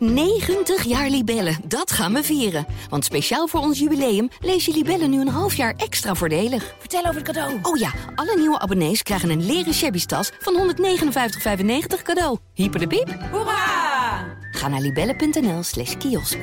90 0.00 0.84
jaar 0.84 1.08
Libellen, 1.08 1.56
dat 1.64 1.90
gaan 1.90 2.12
we 2.12 2.22
vieren. 2.22 2.66
Want 2.88 3.04
speciaal 3.04 3.46
voor 3.46 3.60
ons 3.60 3.78
jubileum 3.78 4.28
lees 4.40 4.64
je 4.64 4.72
Libellen 4.72 5.10
nu 5.10 5.20
een 5.20 5.28
half 5.28 5.54
jaar 5.54 5.74
extra 5.76 6.14
voordelig. 6.14 6.74
Vertel 6.78 7.00
over 7.00 7.14
het 7.14 7.24
cadeau. 7.24 7.58
Oh 7.62 7.76
ja, 7.76 7.92
alle 8.14 8.36
nieuwe 8.36 8.58
abonnees 8.58 9.02
krijgen 9.02 9.30
een 9.30 9.46
leren 9.46 9.74
shabby 9.74 10.04
tas 10.04 10.32
van 10.38 10.74
159,95 10.76 12.02
cadeau. 12.02 12.38
Hyper 12.54 12.80
de 12.80 12.86
piep. 12.86 13.18
Hoera! 13.30 14.38
Ga 14.50 14.68
naar 14.68 14.80
libellen.nl 14.80 15.62
slash 15.62 15.96
kiosk. 15.96 16.38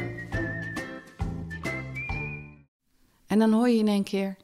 En 3.28 3.40
dan 3.40 3.54
hoor 3.54 3.70
je 3.70 3.78
in 3.78 3.88
één 3.88 4.04
keer... 4.04 4.38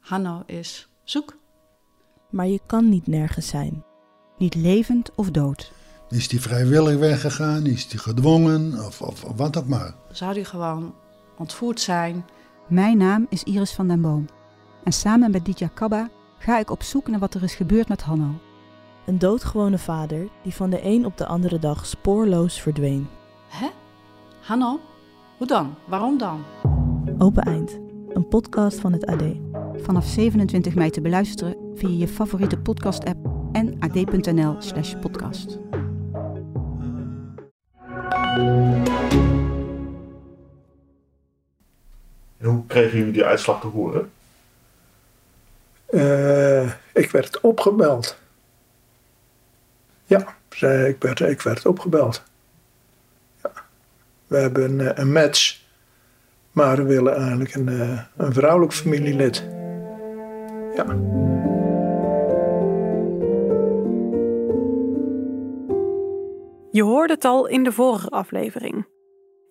Hanno 0.00 0.42
is 0.46 0.88
zoek. 1.04 1.36
Maar 2.30 2.46
je 2.46 2.60
kan 2.66 2.88
niet 2.88 3.06
nergens 3.06 3.48
zijn. 3.48 3.84
Niet 4.38 4.54
levend 4.54 5.10
of 5.14 5.30
dood. 5.30 5.72
Is 6.10 6.28
die 6.28 6.40
vrijwillig 6.40 6.98
weggegaan? 6.98 7.66
Is 7.66 7.88
die 7.88 7.98
gedwongen? 7.98 8.84
Of, 8.86 9.02
of, 9.02 9.24
of 9.24 9.36
wat 9.36 9.58
ook 9.58 9.66
maar. 9.66 9.94
Zou 10.10 10.34
die 10.34 10.44
gewoon 10.44 10.94
ontvoerd 11.38 11.80
zijn? 11.80 12.24
Mijn 12.66 12.96
naam 12.96 13.26
is 13.28 13.42
Iris 13.42 13.72
van 13.72 13.88
den 13.88 14.00
Boom. 14.00 14.26
En 14.84 14.92
samen 14.92 15.30
met 15.30 15.44
Ditya 15.44 15.68
Kabba 15.74 16.08
ga 16.38 16.58
ik 16.58 16.70
op 16.70 16.82
zoek 16.82 17.08
naar 17.08 17.20
wat 17.20 17.34
er 17.34 17.42
is 17.42 17.54
gebeurd 17.54 17.88
met 17.88 18.02
Hanno. 18.02 18.30
Een 19.06 19.18
doodgewone 19.18 19.78
vader 19.78 20.28
die 20.42 20.54
van 20.54 20.70
de 20.70 20.84
een 20.84 21.06
op 21.06 21.16
de 21.16 21.26
andere 21.26 21.58
dag 21.58 21.86
spoorloos 21.86 22.60
verdween. 22.60 23.08
Hè? 23.48 23.68
Hanno? 24.40 24.80
Hoe 25.38 25.46
dan? 25.46 25.74
Waarom 25.86 26.18
dan? 26.18 26.42
Open 27.18 27.42
Eind, 27.42 27.78
een 28.08 28.28
podcast 28.28 28.80
van 28.80 28.92
het 28.92 29.06
AD. 29.06 29.22
Vanaf 29.76 30.04
27 30.06 30.74
mei 30.74 30.90
te 30.90 31.00
beluisteren 31.00 31.56
via 31.74 31.98
je 31.98 32.08
favoriete 32.08 32.58
podcast-app 32.58 33.28
en 33.52 33.76
ad.nl 33.80 34.56
kregen 42.76 42.98
jullie 42.98 43.12
die 43.12 43.24
uitslag 43.24 43.60
te 43.60 43.66
horen? 43.66 44.12
Eh, 45.86 46.70
ik 46.92 47.10
werd 47.10 47.40
opgebeld. 47.40 48.18
Ja, 50.04 50.34
zei- 50.50 50.88
ik 50.88 51.02
werd, 51.02 51.20
ik 51.20 51.42
werd 51.42 51.66
opgebeld. 51.66 52.22
Ja. 53.42 53.50
We 54.26 54.36
hebben 54.36 54.78
een, 54.78 55.00
een 55.00 55.12
match, 55.12 55.60
maar 56.52 56.76
we 56.76 56.82
willen 56.82 57.16
eigenlijk 57.16 57.54
een, 57.54 57.68
eh, 57.68 58.00
een 58.16 58.32
vrouwelijk 58.32 58.72
familielid. 58.72 59.44
Ja. 60.74 60.84
Je 66.70 66.82
hoorde 66.82 67.14
het 67.14 67.24
al 67.24 67.46
in 67.46 67.64
de 67.64 67.72
vorige 67.72 68.08
aflevering. 68.08 68.86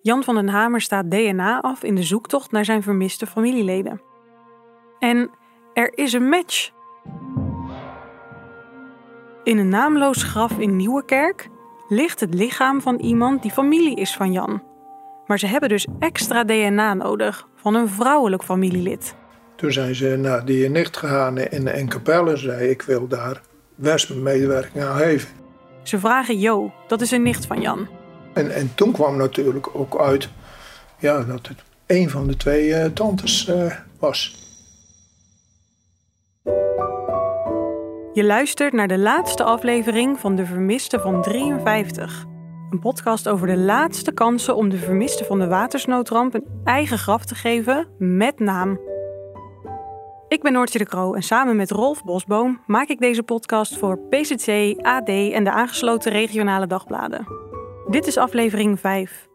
Jan 0.06 0.24
van 0.24 0.36
den 0.36 0.48
Hamer 0.48 0.82
staat 0.82 1.12
DNA 1.12 1.62
af 1.62 1.84
in 1.84 1.96
de 1.96 2.04
zoektocht 2.04 2.52
naar 2.52 2.66
zijn 2.66 2.84
vermiste 2.84 3.28
familieleden. 3.28 4.02
En 5.00 5.30
er 5.74 5.98
is 5.98 6.14
een 6.14 6.30
match. 6.30 6.72
In 9.44 9.58
een 9.58 9.70
naamloos 9.70 10.24
graf 10.24 10.58
in 10.58 10.76
Nieuwekerk 10.76 11.50
ligt 11.90 12.20
het 12.20 12.34
lichaam 12.34 12.82
van 12.82 13.00
iemand 13.00 13.42
die 13.42 13.52
familie 13.52 13.96
is 13.96 14.16
van 14.16 14.32
Jan. 14.32 14.64
Maar 15.26 15.40
ze 15.40 15.48
hebben 15.48 15.70
dus 15.70 15.88
extra 16.00 16.44
DNA 16.44 16.94
nodig 16.94 17.48
van 17.56 17.76
een 17.76 17.90
vrouwelijk 17.90 18.44
familielid. 18.44 19.16
Toen 19.56 19.72
zijn 19.72 19.96
ze 19.96 20.16
naar 20.16 20.46
die 20.46 20.70
nicht 20.70 20.98
gegaan 20.98 21.38
in, 21.38 21.68
in 21.68 21.90
Capelle 21.90 22.32
en 22.32 22.38
zei 22.38 22.70
ik 22.70 22.82
wil 22.82 23.08
daar 23.08 23.42
best 23.76 24.10
mijn 24.10 24.24
medewerking 24.24 24.84
aan 24.84 24.98
geven. 24.98 25.30
Ze 25.84 26.00
vragen 26.00 26.40
Jo, 26.40 26.74
dat 26.88 27.02
is 27.02 27.12
een 27.12 27.24
nicht 27.24 27.46
van 27.46 27.62
Jan. 27.62 27.88
En, 28.36 28.52
en 28.52 28.76
toen 28.76 28.92
kwam 28.92 29.18
natuurlijk 29.18 29.76
ook 29.76 30.00
uit 30.00 30.30
ja, 31.00 31.24
dat 31.24 31.48
het 31.48 31.64
een 31.86 32.10
van 32.10 32.28
de 32.28 32.38
twee 32.38 32.74
eh, 32.74 32.92
tantes 32.92 33.48
eh, 33.48 33.76
was. 34.00 34.44
Je 38.14 38.24
luistert 38.24 38.74
naar 38.74 38.88
de 38.88 38.98
laatste 38.98 39.44
aflevering 39.44 40.20
van 40.20 40.36
De 40.36 40.46
Vermiste 40.46 41.00
van 41.00 41.22
53. 41.22 42.26
Een 42.70 42.80
podcast 42.80 43.28
over 43.28 43.48
de 43.48 43.58
laatste 43.58 44.12
kansen 44.12 44.56
om 44.56 44.70
de 44.70 44.78
vermiste 44.78 45.24
van 45.24 45.40
de 45.40 45.48
watersnoodramp 45.48 46.34
een 46.34 46.46
eigen 46.64 46.98
graf 46.98 47.26
te 47.26 47.36
geven 47.36 47.88
met 47.98 48.40
naam. 48.40 48.80
Ik 50.28 50.42
ben 50.42 50.54
Noortje 50.54 50.78
de 50.78 50.86
Kroo 50.86 51.14
en 51.14 51.24
samen 51.24 51.56
met 51.56 51.72
Rolf 51.72 52.04
Bosboom 52.04 52.62
maak 52.68 52.88
ik 52.88 53.00
deze 53.00 53.24
podcast 53.24 53.78
voor 53.78 54.00
PCC, 54.00 54.76
AD 54.82 55.08
en 55.08 55.44
de 55.44 55.52
aangesloten 55.52 56.12
regionale 56.12 56.68
dagbladen. 56.68 57.45
Dit 57.90 58.08
is 58.08 58.18
aflevering 58.18 58.80
5. 58.80 59.28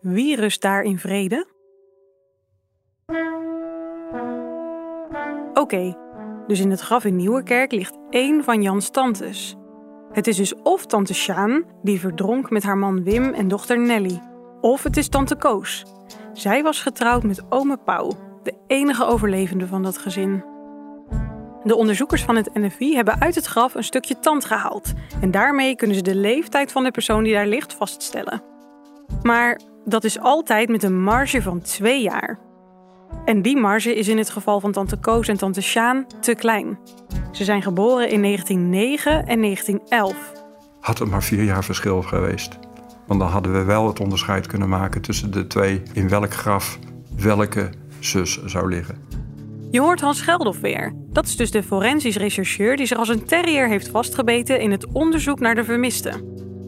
Wie 0.00 0.36
rust 0.36 0.62
daar 0.62 0.82
in 0.82 0.98
vrede? 0.98 1.46
Oké, 5.54 5.96
dus 6.46 6.60
in 6.60 6.70
het 6.70 6.80
graf 6.80 7.04
in 7.04 7.16
Nieuwekerk 7.16 7.72
ligt 7.72 7.98
één 8.10 8.44
van 8.44 8.62
Jans 8.62 8.90
tantes. 8.90 9.56
Het 10.12 10.26
is 10.26 10.36
dus 10.36 10.54
of 10.62 10.86
tante 10.86 11.14
Sjaan, 11.14 11.64
die 11.82 12.00
verdronk 12.00 12.50
met 12.50 12.62
haar 12.62 12.78
man 12.78 13.04
Wim 13.04 13.32
en 13.32 13.48
dochter 13.48 13.78
Nelly. 13.78 14.22
Of 14.60 14.82
het 14.82 14.96
is 14.96 15.08
tante 15.08 15.36
Koos. 15.36 15.84
Zij 16.32 16.62
was 16.62 16.82
getrouwd 16.82 17.22
met 17.22 17.44
ome 17.48 17.76
Pauw, 17.76 18.10
de 18.42 18.54
enige 18.66 19.04
overlevende 19.04 19.66
van 19.66 19.82
dat 19.82 19.98
gezin. 19.98 20.55
De 21.66 21.76
onderzoekers 21.76 22.22
van 22.22 22.36
het 22.36 22.54
NFI 22.54 22.94
hebben 22.94 23.20
uit 23.20 23.34
het 23.34 23.46
graf 23.46 23.74
een 23.74 23.84
stukje 23.84 24.18
tand 24.18 24.44
gehaald. 24.44 24.92
En 25.20 25.30
daarmee 25.30 25.76
kunnen 25.76 25.96
ze 25.96 26.02
de 26.02 26.14
leeftijd 26.14 26.72
van 26.72 26.84
de 26.84 26.90
persoon 26.90 27.22
die 27.22 27.32
daar 27.32 27.46
ligt 27.46 27.74
vaststellen. 27.74 28.42
Maar 29.22 29.60
dat 29.84 30.04
is 30.04 30.20
altijd 30.20 30.68
met 30.68 30.82
een 30.82 31.02
marge 31.02 31.42
van 31.42 31.60
twee 31.60 32.02
jaar. 32.02 32.38
En 33.24 33.42
die 33.42 33.56
marge 33.56 33.94
is 33.94 34.08
in 34.08 34.18
het 34.18 34.30
geval 34.30 34.60
van 34.60 34.72
tante 34.72 34.96
Koos 34.96 35.28
en 35.28 35.36
tante 35.36 35.60
Sjaan 35.60 36.06
te 36.20 36.34
klein. 36.34 36.78
Ze 37.32 37.44
zijn 37.44 37.62
geboren 37.62 38.10
in 38.10 38.22
1909 38.22 39.26
en 39.26 39.40
1911. 39.40 40.32
Had 40.80 40.98
het 40.98 41.10
maar 41.10 41.22
vier 41.22 41.44
jaar 41.44 41.64
verschil 41.64 42.02
geweest. 42.02 42.58
Want 43.06 43.20
dan 43.20 43.28
hadden 43.28 43.52
we 43.52 43.62
wel 43.62 43.86
het 43.86 44.00
onderscheid 44.00 44.46
kunnen 44.46 44.68
maken 44.68 45.00
tussen 45.00 45.30
de 45.30 45.46
twee 45.46 45.82
in 45.92 46.08
welk 46.08 46.34
graf 46.34 46.78
welke 47.16 47.70
zus 48.00 48.44
zou 48.44 48.68
liggen. 48.68 49.15
Je 49.76 49.82
hoort 49.82 50.00
Hans 50.00 50.20
Geldof 50.20 50.60
weer. 50.60 50.92
Dat 51.12 51.26
is 51.26 51.36
dus 51.36 51.50
de 51.50 51.62
forensisch 51.62 52.16
rechercheur 52.16 52.76
die 52.76 52.86
zich 52.86 52.98
als 52.98 53.08
een 53.08 53.24
terrier 53.24 53.68
heeft 53.68 53.88
vastgebeten 53.88 54.60
in 54.60 54.70
het 54.70 54.86
onderzoek 54.92 55.40
naar 55.40 55.54
de 55.54 55.64
vermisten. 55.64 56.24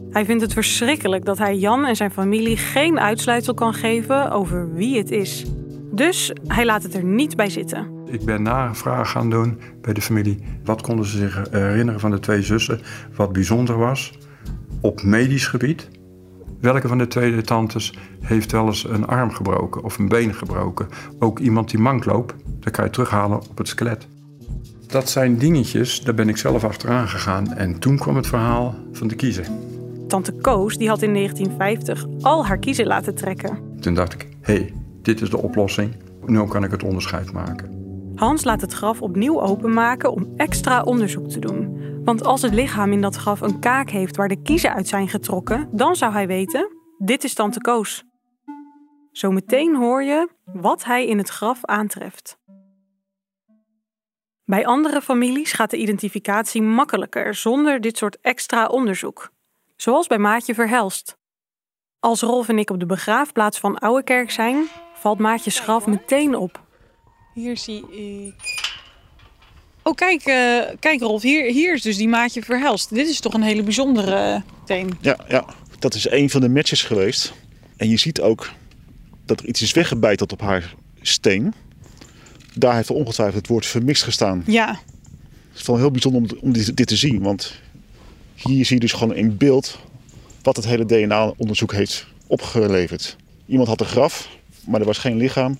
Hij 0.09 0.25
vindt 0.25 0.41
het 0.41 0.53
verschrikkelijk 0.53 1.25
dat 1.25 1.37
hij 1.37 1.55
Jan 1.55 1.85
en 1.85 1.95
zijn 1.95 2.11
familie 2.11 2.57
geen 2.57 2.99
uitsluitsel 2.99 3.53
kan 3.53 3.73
geven 3.73 4.31
over 4.31 4.73
wie 4.73 4.97
het 4.97 5.11
is. 5.11 5.45
Dus 5.91 6.31
hij 6.47 6.65
laat 6.65 6.83
het 6.83 6.93
er 6.93 7.03
niet 7.03 7.35
bij 7.35 7.49
zitten. 7.49 7.91
Ik 8.05 8.25
ben 8.25 8.41
navraag 8.41 9.11
gaan 9.11 9.29
doen 9.29 9.59
bij 9.81 9.93
de 9.93 10.01
familie. 10.01 10.37
Wat 10.63 10.81
konden 10.81 11.05
ze 11.05 11.17
zich 11.17 11.41
herinneren 11.51 11.99
van 11.99 12.11
de 12.11 12.19
twee 12.19 12.41
zussen? 12.41 12.79
Wat 13.15 13.33
bijzonder 13.33 13.77
was 13.77 14.13
op 14.81 15.03
medisch 15.03 15.47
gebied. 15.47 15.89
Welke 16.59 16.87
van 16.87 16.97
de 16.97 17.07
twee 17.07 17.41
tantes 17.41 17.93
heeft 18.19 18.51
wel 18.51 18.65
eens 18.65 18.89
een 18.89 19.07
arm 19.07 19.31
gebroken 19.31 19.83
of 19.83 19.97
een 19.97 20.07
been 20.07 20.33
gebroken? 20.33 20.87
Ook 21.19 21.39
iemand 21.39 21.69
die 21.69 21.79
mank 21.79 22.05
loopt, 22.05 22.33
dat 22.59 22.73
kan 22.73 22.85
je 22.85 22.91
terughalen 22.91 23.37
op 23.49 23.57
het 23.57 23.67
skelet. 23.67 24.07
Dat 24.87 25.09
zijn 25.09 25.37
dingetjes, 25.37 26.01
daar 26.01 26.13
ben 26.13 26.29
ik 26.29 26.37
zelf 26.37 26.63
achteraan 26.63 27.07
gegaan. 27.07 27.53
En 27.53 27.79
toen 27.79 27.97
kwam 27.97 28.15
het 28.15 28.27
verhaal 28.27 28.75
van 28.91 29.07
de 29.07 29.15
kiezer. 29.15 29.47
Tante 30.07 30.31
Koos 30.31 30.77
die 30.77 30.87
had 30.87 31.01
in 31.01 31.13
1950 31.13 32.05
al 32.21 32.45
haar 32.45 32.57
kiezer 32.57 32.85
laten 32.85 33.15
trekken. 33.15 33.57
Toen 33.79 33.93
dacht 33.93 34.13
ik, 34.13 34.27
hé, 34.41 34.53
hey, 34.53 34.73
dit 35.01 35.21
is 35.21 35.29
de 35.29 35.37
oplossing. 35.37 35.95
Nu 36.25 36.47
kan 36.47 36.63
ik 36.63 36.71
het 36.71 36.83
onderscheid 36.83 37.31
maken. 37.31 37.77
Hans 38.15 38.43
laat 38.43 38.61
het 38.61 38.73
graf 38.73 39.01
opnieuw 39.01 39.41
openmaken 39.41 40.11
om 40.11 40.27
extra 40.35 40.81
onderzoek 40.81 41.29
te 41.29 41.39
doen. 41.39 41.78
Want 42.03 42.23
als 42.23 42.41
het 42.41 42.53
lichaam 42.53 42.91
in 42.91 43.01
dat 43.01 43.15
graf 43.15 43.41
een 43.41 43.59
kaak 43.59 43.89
heeft 43.89 44.15
waar 44.15 44.27
de 44.27 44.41
kiezen 44.41 44.73
uit 44.73 44.87
zijn 44.87 45.07
getrokken, 45.07 45.69
dan 45.71 45.95
zou 45.95 46.13
hij 46.13 46.27
weten: 46.27 46.67
dit 46.97 47.23
is 47.23 47.33
Tante 47.33 47.61
Koos. 47.61 48.03
Zometeen 49.11 49.75
hoor 49.75 50.03
je 50.03 50.29
wat 50.43 50.83
hij 50.83 51.07
in 51.07 51.17
het 51.17 51.29
graf 51.29 51.65
aantreft. 51.65 52.37
Bij 54.45 54.65
andere 54.65 55.01
families 55.01 55.51
gaat 55.51 55.69
de 55.69 55.77
identificatie 55.77 56.61
makkelijker 56.61 57.35
zonder 57.35 57.81
dit 57.81 57.97
soort 57.97 58.19
extra 58.21 58.67
onderzoek. 58.67 59.31
Zoals 59.75 60.07
bij 60.07 60.17
Maatje 60.17 60.53
Verhelst. 60.53 61.17
Als 61.99 62.21
Rolf 62.21 62.49
en 62.49 62.59
ik 62.59 62.69
op 62.69 62.79
de 62.79 62.85
begraafplaats 62.85 63.59
van 63.59 63.77
Ouwekerk 63.77 64.31
zijn, 64.31 64.67
valt 64.93 65.19
Maatjes 65.19 65.59
graf 65.59 65.87
meteen 65.87 66.35
op. 66.35 66.63
Hier 67.33 67.57
zie 67.57 67.91
ik. 67.91 68.68
Oh, 69.89 69.95
kijk, 69.95 70.27
uh, 70.27 70.75
kijk 70.79 71.01
Rolf, 71.01 71.21
hier, 71.21 71.51
hier 71.51 71.73
is 71.73 71.81
dus 71.81 71.97
die 71.97 72.07
maatje 72.07 72.41
verhelst. 72.41 72.93
Dit 72.93 73.07
is 73.07 73.19
toch 73.19 73.33
een 73.33 73.41
hele 73.41 73.63
bijzondere 73.63 74.33
uh, 74.33 74.41
teen. 74.65 74.97
Ja, 75.01 75.17
ja, 75.27 75.45
dat 75.79 75.93
is 75.93 76.09
een 76.09 76.29
van 76.29 76.41
de 76.41 76.49
matches 76.49 76.83
geweest. 76.83 77.33
En 77.77 77.89
je 77.89 77.97
ziet 77.97 78.21
ook 78.21 78.51
dat 79.25 79.39
er 79.39 79.47
iets 79.47 79.61
is 79.61 79.71
weggebeiteld 79.71 80.31
op 80.31 80.41
haar 80.41 80.75
steen. 81.01 81.53
Daar 82.53 82.75
heeft 82.75 82.89
ongetwijfeld 82.89 83.37
het 83.37 83.47
woord 83.47 83.65
vermist 83.65 84.03
gestaan. 84.03 84.43
Ja. 84.45 84.79
Het 85.49 85.59
is 85.59 85.65
wel 85.65 85.77
heel 85.77 85.91
bijzonder 85.91 86.21
om, 86.21 86.37
om 86.41 86.53
dit, 86.53 86.77
dit, 86.77 86.87
te 86.87 86.95
zien. 86.95 87.21
Want 87.21 87.53
hier 88.35 88.65
zie 88.65 88.75
je 88.75 88.81
dus 88.81 88.91
gewoon 88.91 89.15
in 89.15 89.37
beeld 89.37 89.79
wat 90.41 90.55
het 90.55 90.65
hele 90.65 90.85
DNA-onderzoek 90.85 91.73
heeft 91.73 92.05
opgeleverd. 92.27 93.15
Iemand 93.45 93.67
had 93.67 93.79
een 93.79 93.85
graf, 93.85 94.29
maar 94.65 94.79
er 94.79 94.85
was 94.85 94.97
geen 94.97 95.17
lichaam. 95.17 95.57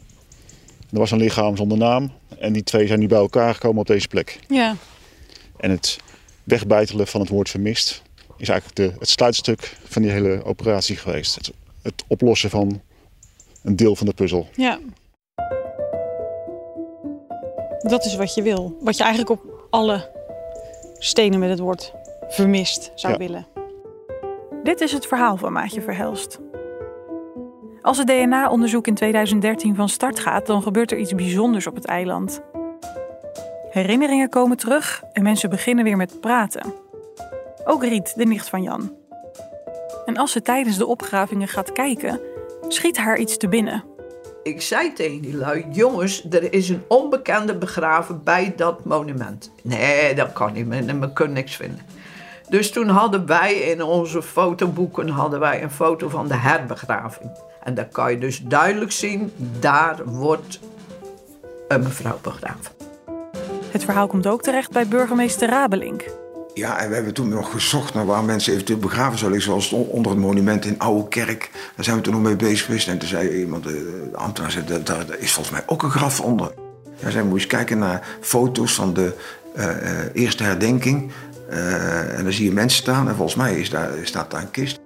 Er 0.91 0.99
was 0.99 1.11
een 1.11 1.19
lichaam 1.19 1.57
zonder 1.57 1.77
naam. 1.77 2.11
En 2.39 2.53
die 2.53 2.63
twee 2.63 2.87
zijn 2.87 2.99
nu 2.99 3.07
bij 3.07 3.17
elkaar 3.17 3.53
gekomen 3.53 3.79
op 3.81 3.87
deze 3.87 4.07
plek. 4.07 4.39
Ja. 4.47 4.75
En 5.57 5.71
het 5.71 5.97
wegbijtelen 6.43 7.07
van 7.07 7.21
het 7.21 7.29
woord 7.29 7.49
vermist 7.49 8.01
is 8.37 8.49
eigenlijk 8.49 8.79
de, 8.79 8.99
het 8.99 9.09
sluitstuk 9.09 9.77
van 9.83 10.01
die 10.01 10.11
hele 10.11 10.43
operatie 10.43 10.95
geweest. 10.97 11.35
Het, 11.35 11.51
het 11.81 12.03
oplossen 12.07 12.49
van 12.49 12.81
een 13.63 13.75
deel 13.75 13.95
van 13.95 14.05
de 14.05 14.13
puzzel. 14.13 14.47
Ja. 14.55 14.79
Dat 17.79 18.05
is 18.05 18.15
wat 18.15 18.33
je 18.33 18.41
wil. 18.41 18.77
Wat 18.81 18.97
je 18.97 19.03
eigenlijk 19.03 19.31
op 19.31 19.67
alle 19.69 20.09
stenen 20.99 21.39
met 21.39 21.49
het 21.49 21.59
woord 21.59 21.93
vermist 22.27 22.91
zou 22.95 23.13
Ja. 23.13 23.19
willen. 23.19 23.47
Dit 24.63 24.81
is 24.81 24.91
het 24.91 25.05
verhaal 25.07 25.37
van 25.37 25.53
Maatje 25.53 25.81
Verhelst. 25.81 26.39
Als 27.89 27.97
het 27.97 28.07
DNA-onderzoek 28.07 28.87
in 28.87 28.93
2013 28.93 29.75
van 29.75 29.89
start 29.89 30.19
gaat, 30.19 30.45
dan 30.45 30.61
gebeurt 30.61 30.91
er 30.91 30.97
iets 30.97 31.15
bijzonders 31.15 31.67
op 31.67 31.75
het 31.75 31.85
eiland. 31.85 32.41
Herinneringen 33.69 34.29
komen 34.29 34.57
terug 34.57 35.03
en 35.13 35.23
mensen 35.23 35.49
beginnen 35.49 35.83
weer 35.83 35.97
met 35.97 36.19
praten. 36.19 36.73
Ook 37.65 37.83
Riet, 37.83 38.13
de 38.15 38.25
nicht 38.25 38.49
van 38.49 38.63
Jan. 38.63 38.95
En 40.05 40.17
als 40.17 40.31
ze 40.31 40.41
tijdens 40.41 40.77
de 40.77 40.85
opgravingen 40.85 41.47
gaat 41.47 41.71
kijken, 41.71 42.19
schiet 42.67 42.97
haar 42.97 43.17
iets 43.17 43.37
te 43.37 43.47
binnen. 43.47 43.83
Ik 44.43 44.61
zei 44.61 44.93
tegen 44.93 45.21
die 45.21 45.35
lui, 45.35 45.65
jongens, 45.71 46.25
er 46.29 46.53
is 46.53 46.69
een 46.69 46.83
onbekende 46.87 47.55
begraven 47.55 48.23
bij 48.23 48.53
dat 48.55 48.85
monument. 48.85 49.51
Nee, 49.63 50.15
dat 50.15 50.33
kan 50.33 50.53
niet, 50.53 50.67
we, 50.67 51.13
kunnen 51.13 51.35
niks 51.35 51.55
vinden. 51.55 51.81
Dus 52.49 52.71
toen 52.71 52.87
hadden 52.87 53.25
wij 53.25 53.53
in 53.53 53.81
onze 53.81 54.21
fotoboeken 54.21 55.09
hadden 55.09 55.39
wij 55.39 55.63
een 55.63 55.71
foto 55.71 56.09
van 56.09 56.27
de 56.27 56.37
herbegraving. 56.37 57.47
En 57.63 57.73
daar 57.73 57.87
kan 57.91 58.11
je 58.11 58.17
dus 58.17 58.41
duidelijk 58.43 58.91
zien, 58.91 59.31
daar 59.59 60.05
wordt 60.05 60.59
een 61.67 61.81
mevrouw 61.81 62.19
begraven. 62.21 62.71
Het 63.71 63.83
verhaal 63.83 64.07
komt 64.07 64.27
ook 64.27 64.41
terecht 64.41 64.71
bij 64.71 64.87
burgemeester 64.87 65.49
Rabelink. 65.49 66.03
Ja, 66.53 66.79
en 66.79 66.89
we 66.89 66.95
hebben 66.95 67.13
toen 67.13 67.29
nog 67.29 67.51
gezocht 67.51 67.93
naar 67.93 68.05
waar 68.05 68.23
mensen 68.23 68.53
eventueel 68.53 68.79
begraven 68.79 69.17
zouden 69.17 69.39
liggen. 69.39 69.61
Zoals 69.61 69.87
onder 69.87 70.11
het 70.11 70.21
monument 70.21 70.65
in 70.65 70.79
Oude 70.79 71.07
Kerk. 71.07 71.49
Daar 71.75 71.85
zijn 71.85 71.95
we 71.95 72.01
toen 72.01 72.13
nog 72.13 72.21
mee 72.21 72.35
bezig 72.35 72.65
geweest. 72.65 72.87
En 72.87 72.97
toen 72.97 73.07
zei 73.07 73.39
iemand, 73.39 73.65
eh, 73.65 73.71
de 74.11 74.17
ambtenaar, 74.17 74.51
zei, 74.51 74.65
daar, 74.65 74.83
daar 74.83 75.17
is 75.17 75.31
volgens 75.31 75.55
mij 75.55 75.63
ook 75.65 75.83
een 75.83 75.91
graf 75.91 76.21
onder. 76.21 76.51
Ja, 76.99 77.09
zijn 77.09 77.27
we 77.27 77.33
eens 77.33 77.47
kijken 77.47 77.77
naar 77.77 78.07
foto's 78.21 78.73
van 78.73 78.93
de 78.93 79.13
eh, 79.55 79.99
eh, 79.99 80.05
eerste 80.13 80.43
herdenking. 80.43 81.11
Eh, 81.49 82.17
en 82.17 82.23
dan 82.23 82.33
zie 82.33 82.45
je 82.45 82.51
mensen 82.51 82.81
staan. 82.81 83.07
En 83.07 83.15
volgens 83.15 83.37
mij 83.37 83.59
is 83.59 83.69
daar, 83.69 83.91
staat 84.03 84.31
daar 84.31 84.41
een 84.41 84.51
kist. 84.51 84.79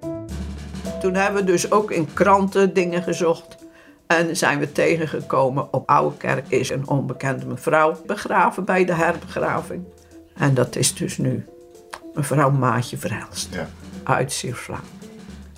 Toen 1.03 1.15
hebben 1.15 1.45
we 1.45 1.51
dus 1.51 1.71
ook 1.71 1.91
in 1.91 2.13
kranten 2.13 2.73
dingen 2.73 3.03
gezocht. 3.03 3.55
En 4.07 4.37
zijn 4.37 4.59
we 4.59 4.71
tegengekomen 4.71 5.73
op 5.73 5.89
Oude 5.89 6.17
Kerk 6.17 6.45
is 6.47 6.69
een 6.69 6.87
onbekende 6.87 7.45
mevrouw 7.45 8.01
begraven 8.05 8.65
bij 8.65 8.85
de 8.85 8.93
herbegraving. 8.93 9.83
En 10.35 10.53
dat 10.53 10.75
is 10.75 10.95
dus 10.95 11.17
nu 11.17 11.45
mevrouw 12.13 12.49
Maatje 12.49 12.97
Verhelst 12.97 13.53
Ja, 13.53 13.67
uit 14.03 14.31
Siervlaan. 14.31 14.83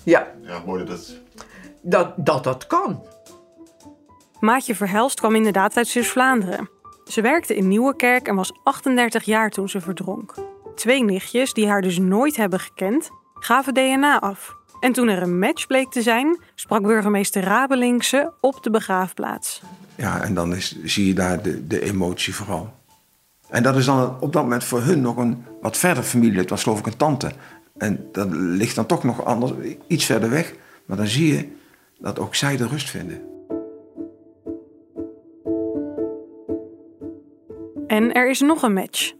Ja, 0.02 0.26
ja 0.42 0.62
mooi 0.66 0.84
dat 0.84 1.16
dat 1.80 2.12
dat, 2.16 2.44
dat 2.44 2.66
kan. 2.66 3.02
Maatje 4.40 4.74
Verhelst 4.74 5.18
kwam 5.20 5.34
inderdaad 5.34 5.76
uit 5.76 5.88
Zeeuws-Vlaanderen. 5.88 6.68
Ze 7.04 7.20
werkte 7.20 7.56
in 7.56 7.68
Nieuwekerk 7.68 8.28
en 8.28 8.34
was 8.34 8.52
38 8.62 9.24
jaar 9.24 9.50
toen 9.50 9.68
ze 9.68 9.80
verdronk. 9.80 10.34
Twee 10.74 11.04
nichtjes, 11.04 11.52
die 11.52 11.68
haar 11.68 11.82
dus 11.82 11.98
nooit 11.98 12.36
hebben 12.36 12.60
gekend, 12.60 13.10
gaven 13.34 13.74
DNA 13.74 14.20
af. 14.20 14.56
En 14.80 14.92
toen 14.92 15.08
er 15.08 15.22
een 15.22 15.38
match 15.38 15.66
bleek 15.66 15.90
te 15.90 16.02
zijn, 16.02 16.38
sprak 16.54 16.82
burgemeester 16.82 17.42
Rabelink 17.42 18.02
ze 18.02 18.30
op 18.40 18.62
de 18.62 18.70
begraafplaats. 18.70 19.62
Ja, 19.94 20.20
en 20.22 20.34
dan 20.34 20.54
is, 20.54 20.76
zie 20.84 21.06
je 21.06 21.14
daar 21.14 21.42
de, 21.42 21.66
de 21.66 21.82
emotie 21.82 22.34
vooral. 22.34 22.74
En 23.48 23.62
dat 23.62 23.76
is 23.76 23.84
dan 23.84 24.16
op 24.20 24.32
dat 24.32 24.42
moment 24.42 24.64
voor 24.64 24.82
hun 24.82 25.00
nog 25.00 25.16
een 25.16 25.44
wat 25.60 25.76
verder 25.76 26.02
familie. 26.02 26.38
Het 26.38 26.50
was 26.50 26.62
geloof 26.62 26.78
ik 26.78 26.86
een 26.86 26.96
tante. 26.96 27.30
En 27.76 28.08
dat 28.12 28.28
ligt 28.30 28.74
dan 28.74 28.86
toch 28.86 29.04
nog 29.04 29.24
anders, 29.24 29.52
iets 29.86 30.04
verder 30.04 30.30
weg. 30.30 30.54
Maar 30.86 30.96
dan 30.96 31.06
zie 31.06 31.34
je 31.34 31.48
dat 31.98 32.18
ook 32.18 32.34
zij 32.34 32.56
de 32.56 32.66
rust 32.66 32.90
vinden. 32.90 33.22
En 37.86 38.12
er 38.12 38.30
is 38.30 38.40
nog 38.40 38.62
een 38.62 38.72
match. 38.72 39.12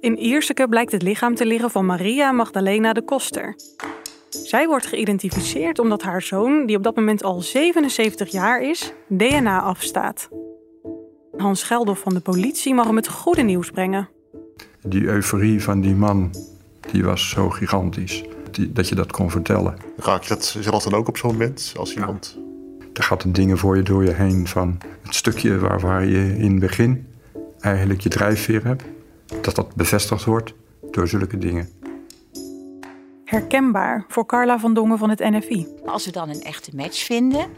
In 0.00 0.18
Ierseke 0.18 0.68
blijkt 0.68 0.92
het 0.92 1.02
lichaam 1.02 1.34
te 1.34 1.46
liggen 1.46 1.70
van 1.70 1.86
Maria 1.86 2.32
Magdalena 2.32 2.92
de 2.92 3.02
Koster. 3.02 3.56
Zij 4.32 4.66
wordt 4.66 4.86
geïdentificeerd 4.86 5.78
omdat 5.78 6.02
haar 6.02 6.22
zoon, 6.22 6.66
die 6.66 6.76
op 6.76 6.82
dat 6.82 6.96
moment 6.96 7.22
al 7.22 7.40
77 7.40 8.30
jaar 8.30 8.62
is, 8.62 8.92
DNA 9.08 9.60
afstaat. 9.60 10.28
Hans 11.36 11.62
Geldof 11.62 11.98
van 11.98 12.14
de 12.14 12.20
politie 12.20 12.74
mag 12.74 12.86
hem 12.86 12.96
het 12.96 13.08
goede 13.08 13.42
nieuws 13.42 13.70
brengen. 13.70 14.08
Die 14.82 15.04
euforie 15.04 15.62
van 15.62 15.80
die 15.80 15.94
man, 15.94 16.34
die 16.92 17.04
was 17.04 17.28
zo 17.28 17.50
gigantisch. 17.50 18.24
Die- 18.50 18.72
dat 18.72 18.88
je 18.88 18.94
dat 18.94 19.12
kon 19.12 19.30
vertellen. 19.30 19.76
Raak 19.96 20.22
je 20.22 20.28
dat 20.28 20.44
zelf 20.60 20.82
dan 20.82 20.94
ook 20.94 21.08
op 21.08 21.16
zo'n 21.16 21.32
moment? 21.32 21.72
Als 21.76 21.94
iemand... 21.94 22.38
Er 22.92 23.02
gaat 23.02 23.24
een 23.24 23.32
dingen 23.32 23.58
voor 23.58 23.76
je 23.76 23.82
door 23.82 24.04
je 24.04 24.12
heen 24.12 24.46
van 24.46 24.78
het 25.02 25.14
stukje 25.14 25.58
waar, 25.58 25.80
waar 25.80 26.04
je 26.04 26.36
in 26.36 26.50
het 26.50 26.60
begin 26.60 27.06
eigenlijk 27.60 28.00
je 28.00 28.08
drijfveer 28.08 28.64
hebt. 28.64 28.82
Dat 29.40 29.54
dat 29.54 29.74
bevestigd 29.74 30.24
wordt 30.24 30.54
door 30.90 31.08
zulke 31.08 31.38
dingen. 31.38 31.68
Herkenbaar 33.32 34.04
voor 34.08 34.26
Carla 34.26 34.58
van 34.58 34.74
Dongen 34.74 34.98
van 34.98 35.10
het 35.10 35.18
NFI. 35.18 35.66
Als 35.84 36.04
we 36.04 36.12
dan 36.12 36.28
een 36.28 36.42
echte 36.42 36.76
match 36.76 37.04
vinden, 37.04 37.50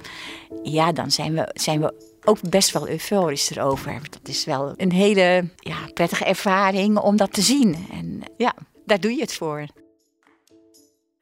ja, 0.62 0.92
dan 0.92 1.10
zijn 1.10 1.34
we, 1.34 1.50
zijn 1.52 1.80
we 1.80 2.16
ook 2.24 2.50
best 2.50 2.72
wel 2.72 2.88
euforisch 2.88 3.50
erover. 3.50 4.00
Dat 4.10 4.28
is 4.28 4.44
wel 4.44 4.72
een 4.76 4.92
hele 4.92 5.48
ja, 5.56 5.76
prettige 5.94 6.24
ervaring 6.24 6.98
om 6.98 7.16
dat 7.16 7.32
te 7.32 7.40
zien. 7.40 7.86
En 7.90 8.22
ja, 8.36 8.54
daar 8.84 9.00
doe 9.00 9.14
je 9.14 9.20
het 9.20 9.34
voor. 9.34 9.66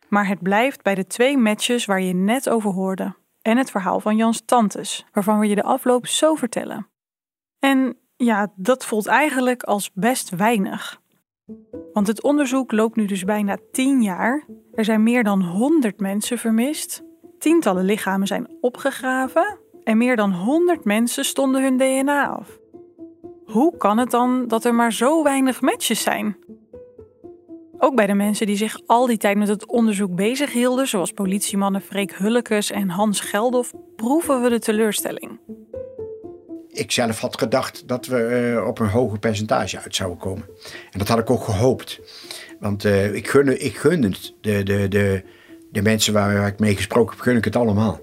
Maar 0.09 0.27
het 0.27 0.43
blijft 0.43 0.83
bij 0.83 0.95
de 0.95 1.07
twee 1.07 1.39
matches 1.39 1.85
waar 1.85 2.03
je 2.03 2.15
net 2.15 2.49
over 2.49 2.71
hoorde. 2.71 3.15
En 3.43 3.57
het 3.57 3.71
verhaal 3.71 4.01
van 4.01 4.17
Jans 4.17 4.43
Tantes, 4.45 5.05
waarvan 5.13 5.39
we 5.39 5.47
je 5.47 5.55
de 5.55 5.63
afloop 5.63 6.07
zo 6.07 6.35
vertellen. 6.35 6.89
En 7.59 7.97
ja, 8.17 8.53
dat 8.57 8.85
voelt 8.85 9.07
eigenlijk 9.07 9.63
als 9.63 9.91
best 9.93 10.31
weinig. 10.31 11.02
Want 11.93 12.07
het 12.07 12.23
onderzoek 12.23 12.73
loopt 12.73 12.97
nu 12.97 13.07
dus 13.07 13.25
bijna 13.25 13.57
10 13.73 14.03
jaar. 14.03 14.47
Er 14.75 14.85
zijn 14.85 15.03
meer 15.03 15.25
dan 15.25 15.43
100 15.43 16.01
mensen 16.01 16.39
vermist. 16.39 17.03
Tientallen 17.39 17.85
lichamen 17.85 18.27
zijn 18.27 18.49
opgegraven. 18.61 19.59
En 19.85 19.99
meer 19.99 20.17
dan 20.17 20.33
100 20.33 20.85
mensen 20.85 21.25
stonden 21.25 21.63
hun 21.63 21.77
DNA 21.77 22.29
af. 22.29 22.59
Hoe 23.45 23.77
kan 23.77 23.99
het 23.99 24.11
dan 24.11 24.49
dat 24.49 24.65
er 24.65 24.75
maar 24.75 24.93
zo 24.93 25.23
weinig 25.23 25.61
matches 25.61 26.03
zijn? 26.03 26.37
Ook 27.79 27.95
bij 27.95 28.07
de 28.07 28.15
mensen 28.15 28.47
die 28.47 28.57
zich 28.57 28.81
al 28.87 29.07
die 29.07 29.17
tijd 29.17 29.37
met 29.37 29.49
het 29.49 29.67
onderzoek 29.67 30.15
bezig 30.15 30.53
hielden, 30.53 30.89
zoals 30.89 31.13
politiemannen 31.13 31.81
Freek 31.81 32.15
Hullekes 32.15 32.71
en 32.71 32.89
Hans 32.89 33.21
Geldof, 33.21 33.73
proeven 33.97 34.43
we 34.43 34.49
de 34.49 34.59
teleurstelling. 34.59 35.41
Ik 36.73 36.91
zelf 36.91 37.21
had 37.21 37.39
gedacht 37.39 37.89
dat 37.89 38.07
we 38.07 38.27
eh, 38.57 38.67
op 38.67 38.79
een 38.79 38.89
hoger 38.89 39.19
percentage 39.19 39.81
uit 39.81 39.95
zouden 39.95 40.19
komen. 40.19 40.45
En 40.91 40.99
dat 40.99 41.09
had 41.09 41.19
ik 41.19 41.31
ook 41.31 41.45
gehoopt. 41.45 42.01
Want 42.61 42.85
eh, 42.85 43.15
ik, 43.15 43.29
gun, 43.29 43.65
ik 43.65 43.77
gun 43.77 44.03
het. 44.03 44.33
De, 44.41 44.63
de, 44.63 44.89
de, 44.89 45.23
de 45.73 45.83
mensen 45.83 46.13
waar, 46.13 46.47
ik 46.47 46.59
mee 46.59 46.77
gesproken 46.77 47.15
heb, 47.15 47.25
gun 47.25 47.37
ik 47.37 47.45
het 47.45 47.57
allemaal. 47.57 48.01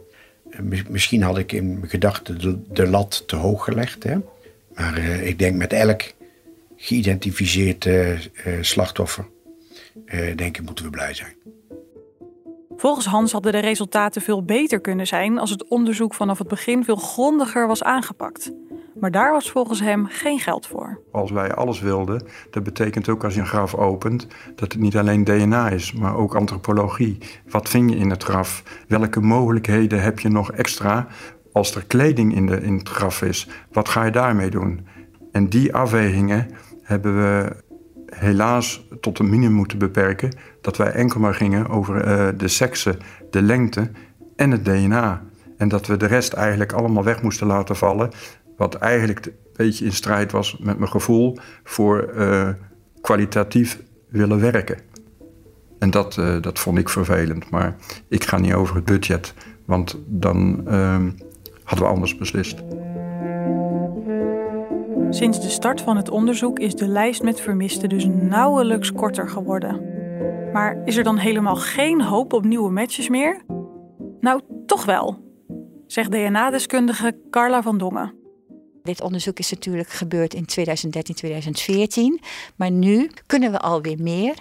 Eh, 0.50 0.60
mis- 0.60 0.88
misschien 0.88 1.22
had 1.22 1.38
ik 1.38 1.52
in 1.52 1.74
mijn 1.80 1.90
gedachten 1.90 2.64
de, 2.68 2.88
lat 2.88 3.24
te 3.28 3.36
hoog 3.36 3.64
gelegd. 3.64 4.04
Hè? 4.04 4.18
Maar 4.74 4.98
ik 5.00 5.40
denk 5.40 5.56
met 5.56 5.74
elk 5.74 6.02
geïdentificeerd 6.78 7.90
slachtoffer, 8.62 9.26
denk 10.36 10.58
ik, 10.58 10.66
moeten 10.66 10.86
we 10.86 10.92
blij 10.92 11.14
zijn. 11.14 11.34
Volgens 12.80 13.06
Hans 13.06 13.32
hadden 13.32 13.52
de 13.52 13.60
resultaten 13.60 14.22
veel 14.22 14.44
beter 14.44 14.80
kunnen 14.80 15.08
zijn 15.08 15.40
als 15.40 15.50
het 15.50 15.68
onderzoek 15.68 16.14
vanaf 16.14 16.38
het 16.38 16.48
begin 16.48 16.84
veel 16.84 16.96
grondiger 16.96 17.68
was 17.68 17.84
aangepakt. 17.84 18.52
Maar 19.00 19.12
daar 19.12 19.32
was 19.32 19.52
volgens 19.52 19.80
hem 19.80 20.06
geen 20.06 20.40
geld 20.40 20.68
voor. 20.68 21.00
Als 21.12 21.32
wij 21.32 21.54
alles 21.54 21.80
wilden, 21.80 22.24
dat 22.52 22.64
betekent 22.64 23.10
ook 23.10 23.24
als 23.24 23.34
je 23.34 23.40
een 23.40 23.46
graf 23.46 23.76
opent, 23.76 24.28
dat 24.56 24.72
het 24.72 24.82
niet 24.82 24.98
alleen 24.98 25.24
DNA 25.24 25.70
is, 25.70 25.94
maar 25.94 26.16
ook 26.16 26.36
antropologie. 26.36 27.18
Wat 27.50 27.70
vind 27.70 27.90
je 27.90 27.98
in 27.98 28.10
het 28.10 28.24
graf? 28.24 28.64
Welke 28.88 29.20
mogelijkheden 29.20 30.02
heb 30.02 30.20
je 30.20 30.30
nog 30.30 30.52
extra 30.52 31.08
als 31.54 31.76
er 31.76 31.86
kleding 31.86 32.36
in, 32.36 32.46
de, 32.46 32.62
in 32.62 32.78
het 32.78 32.90
graf 32.90 33.22
is? 33.22 33.48
Wat 33.72 33.90
ga 33.90 34.04
je 34.04 34.12
daarmee 34.12 34.50
doen? 34.50 34.88
En 35.32 35.50
die 35.50 35.74
afwegingen 35.74 36.48
hebben 36.82 37.16
we 37.16 37.56
helaas 38.16 38.88
tot 39.02 39.20
een 39.20 39.30
minimum 39.30 39.56
moeten 39.56 39.78
beperken. 39.78 40.32
Dat 40.62 40.78
wij 40.78 40.92
enkel 40.92 41.20
maar 41.20 41.34
gingen 41.34 41.68
over 41.68 42.02
eh, 42.02 42.28
de 42.38 42.48
seksen, 42.48 42.98
de 43.30 43.42
lengte 43.42 43.92
en 44.36 44.52
het 44.52 44.66
DNA. 44.66 45.24
En 45.58 45.68
dat 45.68 45.88
we 45.88 45.98
de 45.98 46.06
rest 46.06 46.34
eigenlijk 46.34 46.74
allemaal 46.74 47.04
weg 47.04 47.22
moesten 47.22 47.48
laten 47.48 47.76
vallen. 47.76 48.10
Wat 48.58 48.76
eigenlijk 48.76 49.26
een 49.26 49.34
beetje 49.56 49.86
in 49.86 49.92
strijd 49.92 50.32
was 50.32 50.58
met 50.60 50.78
mijn 50.78 50.92
gevoel 50.92 51.38
voor 51.64 52.02
eh, 52.02 52.50
kwalitatief 53.02 53.82
willen 54.10 54.40
werken. 54.40 54.78
En 55.80 55.90
dat, 55.90 56.18
eh, 56.18 56.42
dat 56.42 56.60
vond 56.60 56.78
ik 56.78 56.90
vervelend. 56.90 57.50
Maar 57.50 57.76
ik 58.08 58.24
ga 58.24 58.38
niet 58.38 58.54
over 58.54 58.76
het 58.76 58.86
budget, 58.86 59.34
want 59.66 59.98
dan 60.06 60.68
ehm, 60.68 61.10
hadden 61.64 61.88
we 61.88 61.94
anders 61.94 62.18
beslist. 62.18 62.64
Sinds 65.12 65.42
de 65.42 65.50
start 65.50 65.82
van 65.82 65.98
het 65.98 66.10
onderzoek 66.10 66.60
is 66.60 66.76
de 66.76 66.88
lijst 66.88 67.24
met 67.24 67.42
vermisten 67.42 67.90
dus 67.90 68.06
nauwelijks 68.06 68.92
korter 68.92 69.30
geworden. 69.30 69.82
Maar 70.54 70.82
is 70.86 70.98
er 70.98 71.04
dan 71.04 71.18
helemaal 71.18 71.56
geen 71.56 72.02
hoop 72.02 72.34
op 72.34 72.46
nieuwe 72.46 72.72
matches 72.72 73.10
meer? 73.10 73.42
Nou, 74.20 74.42
toch 74.66 74.86
wel, 74.86 75.18
zegt 75.88 76.12
DNA-deskundige 76.12 77.20
Carla 77.30 77.62
van 77.62 77.78
Dongen. 77.78 78.14
Dit 78.84 79.02
onderzoek 79.02 79.40
is 79.40 79.52
natuurlijk 79.52 79.90
gebeurd 79.90 80.34
in 80.34 80.46
2013, 80.46 81.16
2014. 81.16 82.20
Maar 82.56 82.72
nu 82.72 83.10
kunnen 83.26 83.52
we 83.52 83.60
alweer 83.60 84.02
meer. 84.02 84.36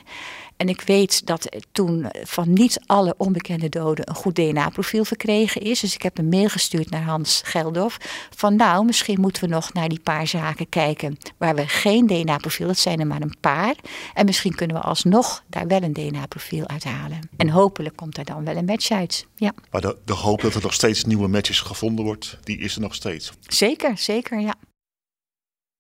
En 0.59 0.69
ik 0.69 0.81
weet 0.81 1.27
dat 1.27 1.57
toen 1.73 2.07
van 2.23 2.53
niet 2.53 2.81
alle 2.87 3.15
onbekende 3.17 3.69
doden 3.69 4.09
een 4.09 4.15
goed 4.15 4.35
DNA-profiel 4.35 5.05
verkregen 5.05 5.61
is. 5.61 5.81
Dus 5.81 5.95
ik 5.95 6.03
heb 6.03 6.19
een 6.19 6.29
mail 6.29 6.49
gestuurd 6.49 6.91
naar 6.91 7.03
Hans 7.03 7.43
Geldof. 7.45 7.97
Van 8.37 8.57
nou, 8.57 8.85
misschien 8.85 9.21
moeten 9.21 9.43
we 9.43 9.49
nog 9.49 9.73
naar 9.73 9.89
die 9.89 10.01
paar 10.01 10.27
zaken 10.27 10.69
kijken 10.69 11.17
waar 11.37 11.55
we 11.55 11.67
geen 11.67 12.07
DNA-profiel, 12.07 12.67
dat 12.67 12.79
zijn 12.79 13.01
er 13.01 13.07
maar 13.07 13.23
een 13.23 13.37
paar. 13.41 13.75
En 14.15 14.25
misschien 14.25 14.55
kunnen 14.55 14.77
we 14.77 14.83
alsnog 14.83 15.45
daar 15.47 15.67
wel 15.67 15.83
een 15.83 15.93
DNA-profiel 15.93 16.69
uithalen. 16.69 17.31
En 17.37 17.49
hopelijk 17.49 17.97
komt 17.97 18.15
daar 18.15 18.25
dan 18.25 18.45
wel 18.45 18.57
een 18.57 18.65
match 18.65 18.91
uit. 18.91 19.27
Ja. 19.35 19.53
Maar 19.71 19.81
de, 19.81 19.99
de 20.05 20.13
hoop 20.13 20.41
dat 20.41 20.55
er 20.55 20.63
nog 20.63 20.75
steeds 20.75 21.05
nieuwe 21.05 21.29
matches 21.29 21.61
gevonden 21.61 22.05
wordt, 22.05 22.39
die 22.43 22.59
is 22.59 22.75
er 22.75 22.81
nog 22.81 22.95
steeds. 22.95 23.33
Zeker, 23.41 23.99
zeker, 23.99 24.41
ja. 24.41 24.55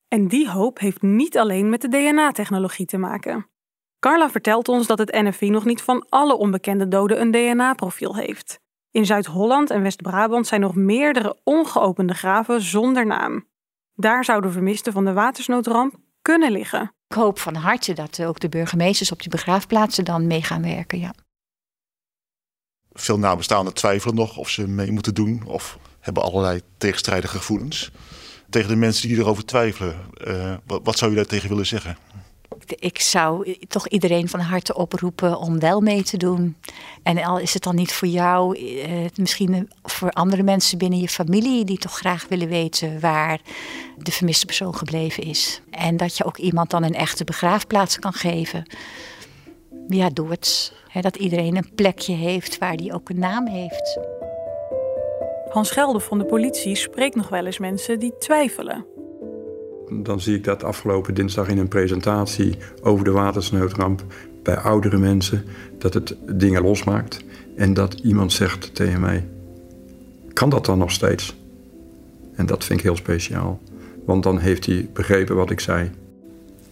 En 0.08 0.28
die 0.28 0.50
hoop 0.50 0.78
heeft 0.78 1.02
niet 1.02 1.38
alleen 1.38 1.68
met 1.68 1.80
de 1.80 1.88
DNA-technologie 1.88 2.86
te 2.86 2.98
maken. 2.98 3.46
Carla 3.98 4.30
vertelt 4.30 4.68
ons 4.68 4.86
dat 4.86 4.98
het 4.98 5.12
NFI 5.12 5.50
nog 5.50 5.64
niet 5.64 5.82
van 5.82 6.06
alle 6.08 6.36
onbekende 6.36 6.88
doden 6.88 7.20
een 7.20 7.30
DNA-profiel 7.30 8.16
heeft. 8.16 8.60
In 8.90 9.06
Zuid-Holland 9.06 9.70
en 9.70 9.82
West-Brabant 9.82 10.46
zijn 10.46 10.60
nog 10.60 10.74
meerdere 10.74 11.36
ongeopende 11.44 12.14
graven 12.14 12.60
zonder 12.60 13.06
naam. 13.06 13.46
Daar 13.94 14.24
zouden 14.24 14.52
vermisten 14.52 14.92
van 14.92 15.04
de 15.04 15.12
watersnoodramp 15.12 15.94
kunnen 16.22 16.52
liggen. 16.52 16.92
Ik 17.08 17.16
hoop 17.16 17.38
van 17.38 17.54
harte 17.54 17.92
dat 17.92 18.22
ook 18.22 18.40
de 18.40 18.48
burgemeesters 18.48 19.12
op 19.12 19.20
die 19.20 19.30
begraafplaatsen 19.30 20.04
dan 20.04 20.26
mee 20.26 20.42
gaan 20.42 20.62
werken. 20.62 20.98
Ja. 20.98 21.14
Veel 22.92 23.18
nabestaanden 23.18 23.74
twijfelen 23.74 24.14
nog 24.14 24.36
of 24.36 24.48
ze 24.48 24.68
mee 24.68 24.92
moeten 24.92 25.14
doen 25.14 25.42
of 25.46 25.78
hebben 26.00 26.22
allerlei 26.22 26.60
tegenstrijdige 26.76 27.36
gevoelens. 27.36 27.90
Tegen 28.50 28.68
de 28.68 28.76
mensen 28.76 29.08
die 29.08 29.18
erover 29.18 29.44
twijfelen, 29.44 29.96
uh, 30.26 30.54
wat, 30.66 30.80
wat 30.84 30.98
zou 30.98 31.10
je 31.10 31.16
daar 31.16 31.26
tegen 31.26 31.48
willen 31.48 31.66
zeggen? 31.66 31.96
Ik 32.66 33.00
zou 33.00 33.56
toch 33.68 33.88
iedereen 33.88 34.28
van 34.28 34.40
harte 34.40 34.74
oproepen 34.74 35.38
om 35.38 35.58
wel 35.58 35.80
mee 35.80 36.02
te 36.02 36.16
doen. 36.16 36.56
En 37.02 37.24
al 37.24 37.38
is 37.38 37.54
het 37.54 37.62
dan 37.62 37.74
niet 37.74 37.92
voor 37.92 38.08
jou, 38.08 38.58
eh, 38.58 38.90
misschien 39.14 39.70
voor 39.82 40.10
andere 40.10 40.42
mensen 40.42 40.78
binnen 40.78 40.98
je 40.98 41.08
familie 41.08 41.64
die 41.64 41.78
toch 41.78 41.98
graag 41.98 42.26
willen 42.28 42.48
weten 42.48 43.00
waar 43.00 43.40
de 43.96 44.12
vermiste 44.12 44.46
persoon 44.46 44.74
gebleven 44.74 45.22
is. 45.22 45.60
En 45.70 45.96
dat 45.96 46.16
je 46.16 46.24
ook 46.24 46.38
iemand 46.38 46.70
dan 46.70 46.82
een 46.82 46.94
echte 46.94 47.24
begraafplaats 47.24 47.98
kan 47.98 48.12
geven. 48.12 48.64
Ja, 49.88 50.10
doe 50.10 50.30
het. 50.30 50.76
dat 51.00 51.16
iedereen 51.16 51.56
een 51.56 51.74
plekje 51.74 52.14
heeft 52.14 52.58
waar 52.58 52.76
die 52.76 52.92
ook 52.92 53.08
een 53.08 53.18
naam 53.18 53.46
heeft. 53.46 53.98
Hans 55.48 55.70
Gelder 55.70 56.00
van 56.00 56.18
de 56.18 56.24
politie 56.24 56.76
spreekt 56.76 57.14
nog 57.14 57.28
wel 57.28 57.46
eens 57.46 57.58
mensen 57.58 57.98
die 57.98 58.18
twijfelen 58.18 58.86
dan 59.90 60.20
zie 60.20 60.36
ik 60.36 60.44
dat 60.44 60.64
afgelopen 60.64 61.14
dinsdag 61.14 61.48
in 61.48 61.58
een 61.58 61.68
presentatie 61.68 62.56
over 62.82 63.04
de 63.04 63.10
watersnoodramp 63.10 64.04
bij 64.42 64.56
oudere 64.56 64.98
mensen, 64.98 65.44
dat 65.78 65.94
het 65.94 66.16
dingen 66.26 66.62
losmaakt. 66.62 67.24
En 67.56 67.74
dat 67.74 67.94
iemand 67.94 68.32
zegt 68.32 68.74
tegen 68.74 69.00
mij: 69.00 69.28
Kan 70.32 70.50
dat 70.50 70.64
dan 70.64 70.78
nog 70.78 70.90
steeds? 70.90 71.36
En 72.34 72.46
dat 72.46 72.64
vind 72.64 72.78
ik 72.78 72.84
heel 72.84 72.96
speciaal, 72.96 73.60
want 74.04 74.22
dan 74.22 74.38
heeft 74.38 74.66
hij 74.66 74.88
begrepen 74.92 75.36
wat 75.36 75.50
ik 75.50 75.60
zei. 75.60 75.90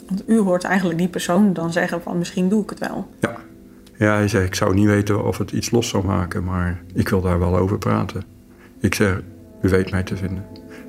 Want 0.07 0.23
u 0.27 0.39
hoort 0.39 0.65
eigenlijk 0.65 0.99
die 0.99 1.09
persoon 1.09 1.53
dan 1.53 1.73
zeggen: 1.73 2.03
van 2.03 2.19
misschien 2.19 2.49
doe 2.49 2.63
ik 2.63 2.71
het 2.71 2.79
wel. 2.79 3.09
Ja, 3.21 3.37
ja 3.99 4.15
hij 4.15 4.29
zei: 4.29 4.45
Ik 4.45 4.55
zou 4.55 4.75
niet 4.75 4.87
weten 4.87 5.25
of 5.25 5.39
het 5.39 5.53
iets 5.53 5.71
los 5.71 5.89
zou 5.89 6.05
maken, 6.05 6.45
maar 6.45 6.83
ik 6.95 7.09
wil 7.09 7.21
daar 7.21 7.39
wel 7.39 7.57
over 7.57 7.79
praten. 7.79 8.25
Ik 8.81 8.95
zeg: 8.95 9.21
U 9.63 9.69
weet 9.69 9.91
mij 9.91 10.03
te 10.03 10.17
vinden. 10.17 10.45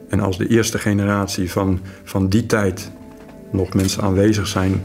En 0.07 0.19
als 0.19 0.37
de 0.37 0.47
eerste 0.47 0.77
generatie 0.77 1.51
van, 1.51 1.79
van 2.03 2.27
die 2.27 2.45
tijd 2.45 2.91
nog 3.51 3.73
mensen 3.73 4.03
aanwezig 4.03 4.47
zijn, 4.47 4.81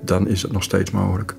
dan 0.00 0.28
is 0.28 0.42
het 0.42 0.52
nog 0.52 0.62
steeds 0.62 0.90
mogelijk. 0.90 1.34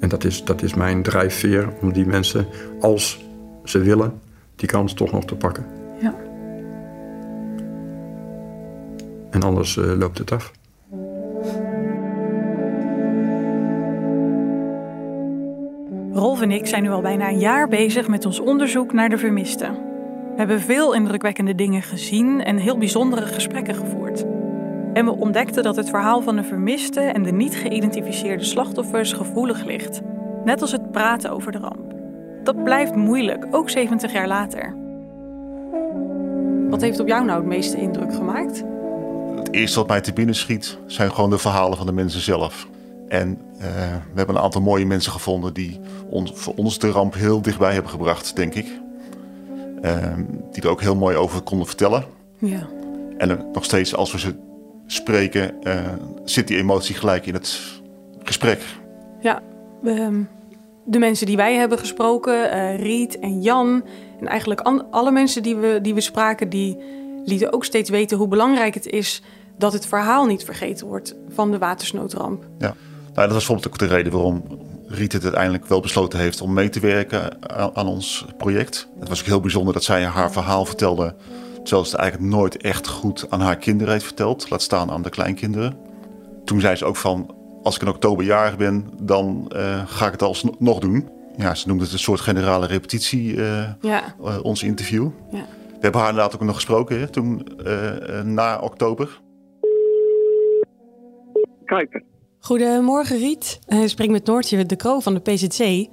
En 0.00 0.08
dat 0.08 0.24
is, 0.24 0.44
dat 0.44 0.62
is 0.62 0.74
mijn 0.74 1.02
drijfveer 1.02 1.68
om 1.80 1.92
die 1.92 2.06
mensen, 2.06 2.46
als 2.80 3.24
ze 3.64 3.78
willen, 3.78 4.20
die 4.56 4.68
kans 4.68 4.94
toch 4.94 5.12
nog 5.12 5.24
te 5.24 5.34
pakken. 5.34 5.66
Ja. 6.00 6.14
En 9.30 9.42
anders 9.42 9.76
uh, 9.76 9.96
loopt 9.98 10.18
het 10.18 10.32
af. 10.32 10.52
Rolf 16.12 16.40
en 16.40 16.50
ik 16.50 16.66
zijn 16.66 16.82
nu 16.82 16.88
al 16.88 17.00
bijna 17.00 17.28
een 17.28 17.38
jaar 17.38 17.68
bezig 17.68 18.08
met 18.08 18.26
ons 18.26 18.40
onderzoek 18.40 18.92
naar 18.92 19.08
de 19.08 19.18
vermisten. 19.18 19.87
We 20.38 20.44
hebben 20.44 20.62
veel 20.62 20.94
indrukwekkende 20.94 21.54
dingen 21.54 21.82
gezien 21.82 22.44
en 22.44 22.56
heel 22.56 22.78
bijzondere 22.78 23.26
gesprekken 23.26 23.74
gevoerd. 23.74 24.24
En 24.92 25.04
we 25.04 25.16
ontdekten 25.16 25.62
dat 25.62 25.76
het 25.76 25.88
verhaal 25.88 26.22
van 26.22 26.36
de 26.36 26.42
vermiste 26.42 27.00
en 27.00 27.22
de 27.22 27.32
niet 27.32 27.56
geïdentificeerde 27.56 28.44
slachtoffers 28.44 29.12
gevoelig 29.12 29.64
ligt. 29.64 30.00
Net 30.44 30.60
als 30.60 30.72
het 30.72 30.90
praten 30.90 31.30
over 31.30 31.52
de 31.52 31.58
ramp. 31.58 31.94
Dat 32.44 32.64
blijft 32.64 32.94
moeilijk, 32.94 33.46
ook 33.50 33.70
70 33.70 34.12
jaar 34.12 34.28
later. 34.28 34.76
Wat 36.70 36.80
heeft 36.80 37.00
op 37.00 37.08
jou 37.08 37.24
nou 37.24 37.38
het 37.38 37.48
meeste 37.48 37.80
indruk 37.80 38.14
gemaakt? 38.14 38.64
Het 39.36 39.52
eerste 39.52 39.78
wat 39.78 39.88
mij 39.88 40.00
te 40.00 40.12
binnen 40.12 40.34
schiet 40.34 40.78
zijn 40.86 41.12
gewoon 41.12 41.30
de 41.30 41.38
verhalen 41.38 41.76
van 41.76 41.86
de 41.86 41.92
mensen 41.92 42.20
zelf. 42.20 42.68
En 43.08 43.40
uh, 43.56 43.64
we 44.12 44.14
hebben 44.14 44.36
een 44.36 44.42
aantal 44.42 44.62
mooie 44.62 44.86
mensen 44.86 45.12
gevonden 45.12 45.54
die 45.54 45.80
ons, 46.10 46.32
voor 46.34 46.54
ons 46.54 46.78
de 46.78 46.90
ramp 46.90 47.14
heel 47.14 47.42
dichtbij 47.42 47.72
hebben 47.72 47.90
gebracht, 47.90 48.36
denk 48.36 48.54
ik. 48.54 48.86
Ehm, 49.82 50.24
die 50.52 50.62
er 50.62 50.68
ook 50.68 50.80
heel 50.80 50.96
mooi 50.96 51.16
over 51.16 51.40
konden 51.40 51.66
vertellen. 51.66 52.04
Ja. 52.38 52.68
En 53.16 53.48
nog 53.52 53.64
steeds, 53.64 53.94
als 53.94 54.12
we 54.12 54.18
ze 54.18 54.34
spreken, 54.86 55.54
uh, 55.62 55.74
zit 56.24 56.48
die 56.48 56.56
emotie 56.56 56.94
gelijk 56.94 57.26
in 57.26 57.34
het 57.34 57.60
gesprek. 58.22 58.62
Ja, 59.20 59.42
ehm, 59.84 60.22
de 60.84 60.98
mensen 60.98 61.26
die 61.26 61.36
wij 61.36 61.54
hebben 61.54 61.78
gesproken, 61.78 62.56
uh, 62.56 62.78
Riet 62.78 63.18
en 63.18 63.42
Jan, 63.42 63.84
en 64.20 64.26
eigenlijk 64.26 64.60
alle 64.90 65.10
mensen 65.10 65.42
die 65.42 65.56
we, 65.56 65.78
die 65.82 65.94
we 65.94 66.00
spraken, 66.00 66.48
die 66.48 66.78
lieten 67.24 67.52
ook 67.52 67.64
steeds 67.64 67.90
weten 67.90 68.18
hoe 68.18 68.28
belangrijk 68.28 68.74
het 68.74 68.86
is 68.86 69.22
dat 69.58 69.72
het 69.72 69.86
verhaal 69.86 70.26
niet 70.26 70.44
vergeten 70.44 70.86
wordt 70.86 71.14
van 71.28 71.50
de 71.50 71.58
watersnoodramp. 71.58 72.44
Ja, 72.58 72.66
nou, 72.66 72.74
dat 73.14 73.28
was 73.28 73.46
bijvoorbeeld 73.46 73.68
ook 73.68 73.78
de 73.78 73.94
reden 73.94 74.12
waarom 74.12 74.42
Riet 74.88 75.12
het 75.12 75.22
uiteindelijk 75.22 75.66
wel 75.66 75.80
besloten 75.80 76.18
heeft 76.18 76.40
om 76.40 76.52
mee 76.52 76.68
te 76.68 76.80
werken 76.80 77.50
aan, 77.74 77.86
ons 77.86 78.26
project. 78.36 78.88
Het 78.98 79.08
was 79.08 79.20
ook 79.20 79.26
heel 79.26 79.40
bijzonder 79.40 79.74
dat 79.74 79.84
zij 79.84 80.04
haar 80.04 80.32
verhaal 80.32 80.64
vertelde, 80.64 81.14
terwijl 81.62 81.84
ze 81.84 81.90
het 81.90 82.00
eigenlijk 82.00 82.32
nooit 82.32 82.56
echt 82.56 82.88
goed 82.88 83.26
aan 83.30 83.40
haar 83.40 83.56
kinderen 83.56 83.92
heeft 83.92 84.04
verteld, 84.04 84.50
laat 84.50 84.62
staan 84.62 84.90
aan 84.90 85.02
de 85.02 85.10
kleinkinderen. 85.10 85.78
Toen 86.44 86.60
zei 86.60 86.76
ze 86.76 86.84
ook 86.84 86.96
van, 86.96 87.34
als 87.62 87.74
ik 87.74 87.82
in 87.82 87.88
oktober 87.88 88.24
jarig 88.24 88.56
ben, 88.56 88.90
dan 89.02 89.52
uh, 89.56 89.82
ga 89.86 90.06
ik 90.06 90.12
het 90.12 90.22
alsnog 90.22 90.78
doen. 90.78 91.08
Ja, 91.36 91.54
ze 91.54 91.68
noemde 91.68 91.84
het 91.84 91.92
een 91.92 91.98
soort 91.98 92.20
generale 92.20 92.66
repetitie, 92.66 93.34
uh, 93.34 93.62
ja. 93.80 94.14
uh, 94.24 94.38
ons 94.42 94.62
interview. 94.62 95.08
Ja. 95.30 95.44
We 95.68 95.78
hebben 95.80 96.00
haar 96.00 96.10
inderdaad 96.10 96.34
ook 96.34 96.46
nog 96.46 96.54
gesproken 96.54 97.00
hè, 97.00 97.08
toen, 97.08 97.48
na 98.24 98.58
oktober. 98.58 99.20
Kijken. 101.64 102.02
Goedemorgen 102.40 103.18
Riet. 103.18 103.58
Ik 103.66 103.88
spreek 103.88 104.10
met 104.10 104.26
Noortje 104.26 104.66
de 104.66 104.76
Kroo 104.76 105.00
van 105.00 105.14
de 105.14 105.20
PZC. 105.20 105.88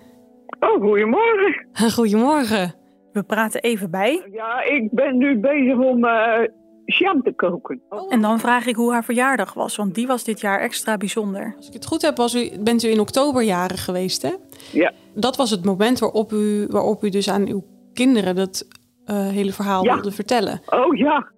Oh, 0.60 0.82
goedemorgen. 0.82 1.66
Goedemorgen. 1.98 2.76
We 3.12 3.24
praten 3.24 3.62
even 3.62 3.92
bij. 3.92 4.24
Ja, 4.32 4.64
ik 4.64 4.92
ben 4.92 5.18
nu 5.18 5.40
bezig 5.40 5.78
om 5.78 6.06
uh, 6.06 6.38
jam 6.86 7.22
te 7.22 7.34
koken. 7.36 7.82
Oh. 7.90 8.14
En 8.14 8.22
dan 8.22 8.40
vraag 8.40 8.66
ik 8.66 8.76
hoe 8.76 8.92
haar 8.92 9.04
verjaardag 9.04 9.54
was, 9.54 9.76
want 9.76 9.96
die 9.96 10.08
was 10.08 10.24
dit 10.24 10.40
jaar 10.40 10.60
extra 10.60 10.98
bijzonder. 10.98 11.54
Als 11.58 11.68
ik 11.68 11.74
het 11.74 11.86
goed 11.86 12.02
heb, 12.02 12.18
was 12.18 12.36
u, 12.36 12.50
bent 12.60 12.84
u 12.84 12.90
in 12.90 13.00
oktober 13.00 13.44
jarig 13.44 13.84
geweest, 13.84 14.22
hè? 14.22 14.32
Ja. 14.72 14.92
Dat 15.14 15.36
was 15.36 15.50
het 15.50 15.66
moment 15.66 16.00
waarop 16.00 16.32
u, 16.32 16.68
waarop 16.70 17.04
u 17.04 17.10
dus 17.10 17.30
aan 17.30 17.48
uw 17.48 17.64
kinderen 17.94 18.36
dat 18.36 18.68
uh, 19.06 19.28
hele 19.28 19.52
verhaal 19.52 19.84
ja. 19.84 19.94
wilde 19.94 20.12
vertellen. 20.12 20.62
Oh 20.66 20.96
ja. 20.96 21.34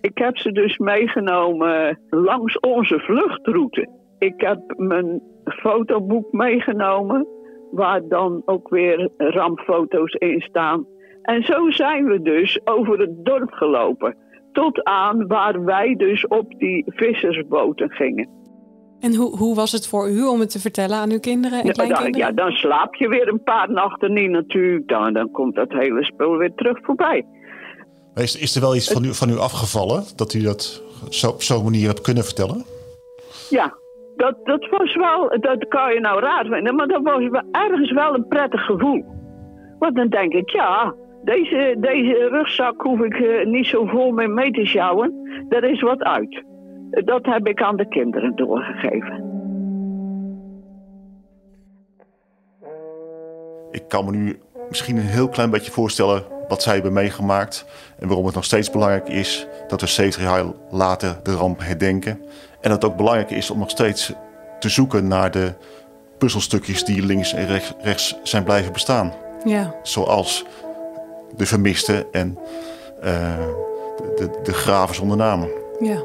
Ik 0.00 0.18
heb 0.18 0.36
ze 0.36 0.52
dus 0.52 0.78
meegenomen 0.78 2.00
langs 2.10 2.60
onze 2.60 2.98
vluchtroute. 2.98 3.88
Ik 4.22 4.34
heb 4.36 4.60
mijn 4.76 5.22
fotoboek 5.44 6.32
meegenomen, 6.32 7.26
waar 7.70 8.08
dan 8.08 8.42
ook 8.44 8.68
weer 8.68 9.10
rampfoto's 9.16 10.12
in 10.12 10.40
staan. 10.40 10.86
En 11.22 11.42
zo 11.44 11.70
zijn 11.70 12.04
we 12.04 12.22
dus 12.22 12.60
over 12.64 12.98
het 12.98 13.24
dorp 13.24 13.50
gelopen. 13.52 14.16
Tot 14.52 14.84
aan 14.84 15.26
waar 15.26 15.64
wij 15.64 15.94
dus 15.96 16.26
op 16.26 16.58
die 16.58 16.84
vissersboten 16.86 17.90
gingen. 17.90 18.28
En 19.00 19.14
hoe, 19.14 19.36
hoe 19.36 19.54
was 19.54 19.72
het 19.72 19.86
voor 19.86 20.10
u 20.10 20.24
om 20.24 20.40
het 20.40 20.50
te 20.50 20.60
vertellen 20.60 20.96
aan 20.96 21.10
uw 21.10 21.20
kinderen 21.20 21.60
en 21.60 21.66
Ja, 21.66 21.72
dan, 21.72 21.86
kleinkinderen? 21.86 22.28
ja, 22.28 22.32
dan 22.32 22.50
slaap 22.50 22.94
je 22.94 23.08
weer 23.08 23.28
een 23.28 23.42
paar 23.42 23.70
nachten 23.72 24.12
niet 24.12 24.30
natuurlijk. 24.30 24.88
Dan, 24.88 25.12
dan 25.12 25.30
komt 25.30 25.54
dat 25.54 25.72
hele 25.72 26.04
spul 26.04 26.36
weer 26.36 26.54
terug 26.54 26.78
voorbij. 26.82 27.26
Maar 28.14 28.22
Is, 28.22 28.38
is 28.38 28.54
er 28.54 28.60
wel 28.60 28.76
iets 28.76 28.92
van 28.92 29.04
u, 29.04 29.14
van 29.14 29.28
u 29.30 29.36
afgevallen 29.38 30.04
dat 30.16 30.32
u 30.34 30.42
dat 30.42 30.82
zo, 31.10 31.28
op 31.28 31.42
zo'n 31.42 31.64
manier 31.64 31.86
hebt 31.86 32.00
kunnen 32.00 32.24
vertellen? 32.24 32.64
Ja, 33.50 33.74
dat, 34.16 34.36
dat 34.44 34.68
was 34.68 34.94
wel, 34.94 35.40
dat 35.40 35.68
kan 35.68 35.94
je 35.94 36.00
nou 36.00 36.20
raar 36.20 36.46
vinden, 36.46 36.74
maar 36.74 36.86
dat 36.86 37.02
was 37.02 37.28
ergens 37.50 37.92
wel 37.92 38.14
een 38.14 38.28
prettig 38.28 38.64
gevoel. 38.64 39.04
Want 39.78 39.96
dan 39.96 40.08
denk 40.08 40.32
ik, 40.32 40.50
ja, 40.50 40.94
deze, 41.24 41.76
deze 41.78 42.28
rugzak 42.30 42.82
hoef 42.82 43.00
ik 43.00 43.14
eh, 43.14 43.46
niet 43.46 43.66
zo 43.66 43.86
vol 43.86 44.12
mee 44.12 44.28
mee 44.28 44.50
te 44.50 44.66
sjouwen. 44.66 45.14
Er 45.48 45.64
is 45.64 45.80
wat 45.80 46.02
uit. 46.02 46.44
Dat 46.90 47.26
heb 47.26 47.46
ik 47.46 47.62
aan 47.62 47.76
de 47.76 47.88
kinderen 47.88 48.36
doorgegeven. 48.36 49.30
Ik 53.70 53.88
kan 53.88 54.04
me 54.04 54.10
nu 54.10 54.38
misschien 54.68 54.96
een 54.96 55.02
heel 55.02 55.28
klein 55.28 55.50
beetje 55.50 55.72
voorstellen 55.72 56.22
wat 56.48 56.62
zij 56.62 56.74
hebben 56.74 56.92
meegemaakt. 56.92 57.66
En 57.98 58.06
waarom 58.06 58.26
het 58.26 58.34
nog 58.34 58.44
steeds 58.44 58.70
belangrijk 58.70 59.08
is 59.08 59.46
dat 59.68 59.80
we 59.80 59.86
70 59.86 60.22
jaar 60.22 60.44
later 60.70 61.20
de 61.22 61.32
ramp 61.32 61.60
herdenken. 61.60 62.18
En 62.62 62.70
dat 62.70 62.82
het 62.82 62.84
ook 62.84 62.96
belangrijk 62.96 63.30
is 63.30 63.50
om 63.50 63.58
nog 63.58 63.70
steeds 63.70 64.12
te 64.58 64.68
zoeken 64.68 65.08
naar 65.08 65.30
de 65.30 65.52
puzzelstukjes 66.18 66.84
die 66.84 67.06
links 67.06 67.32
en 67.32 67.46
rechts, 67.46 67.72
rechts 67.80 68.18
zijn 68.22 68.44
blijven 68.44 68.72
bestaan. 68.72 69.12
Ja. 69.44 69.74
Zoals 69.82 70.44
de 71.36 71.46
vermisten 71.46 72.12
en 72.12 72.38
eh, 73.00 73.36
de, 73.96 74.14
de, 74.16 74.40
de 74.42 74.52
graven 74.52 74.94
zonder 74.94 75.16
namen. 75.16 75.48
Ja. 75.80 76.02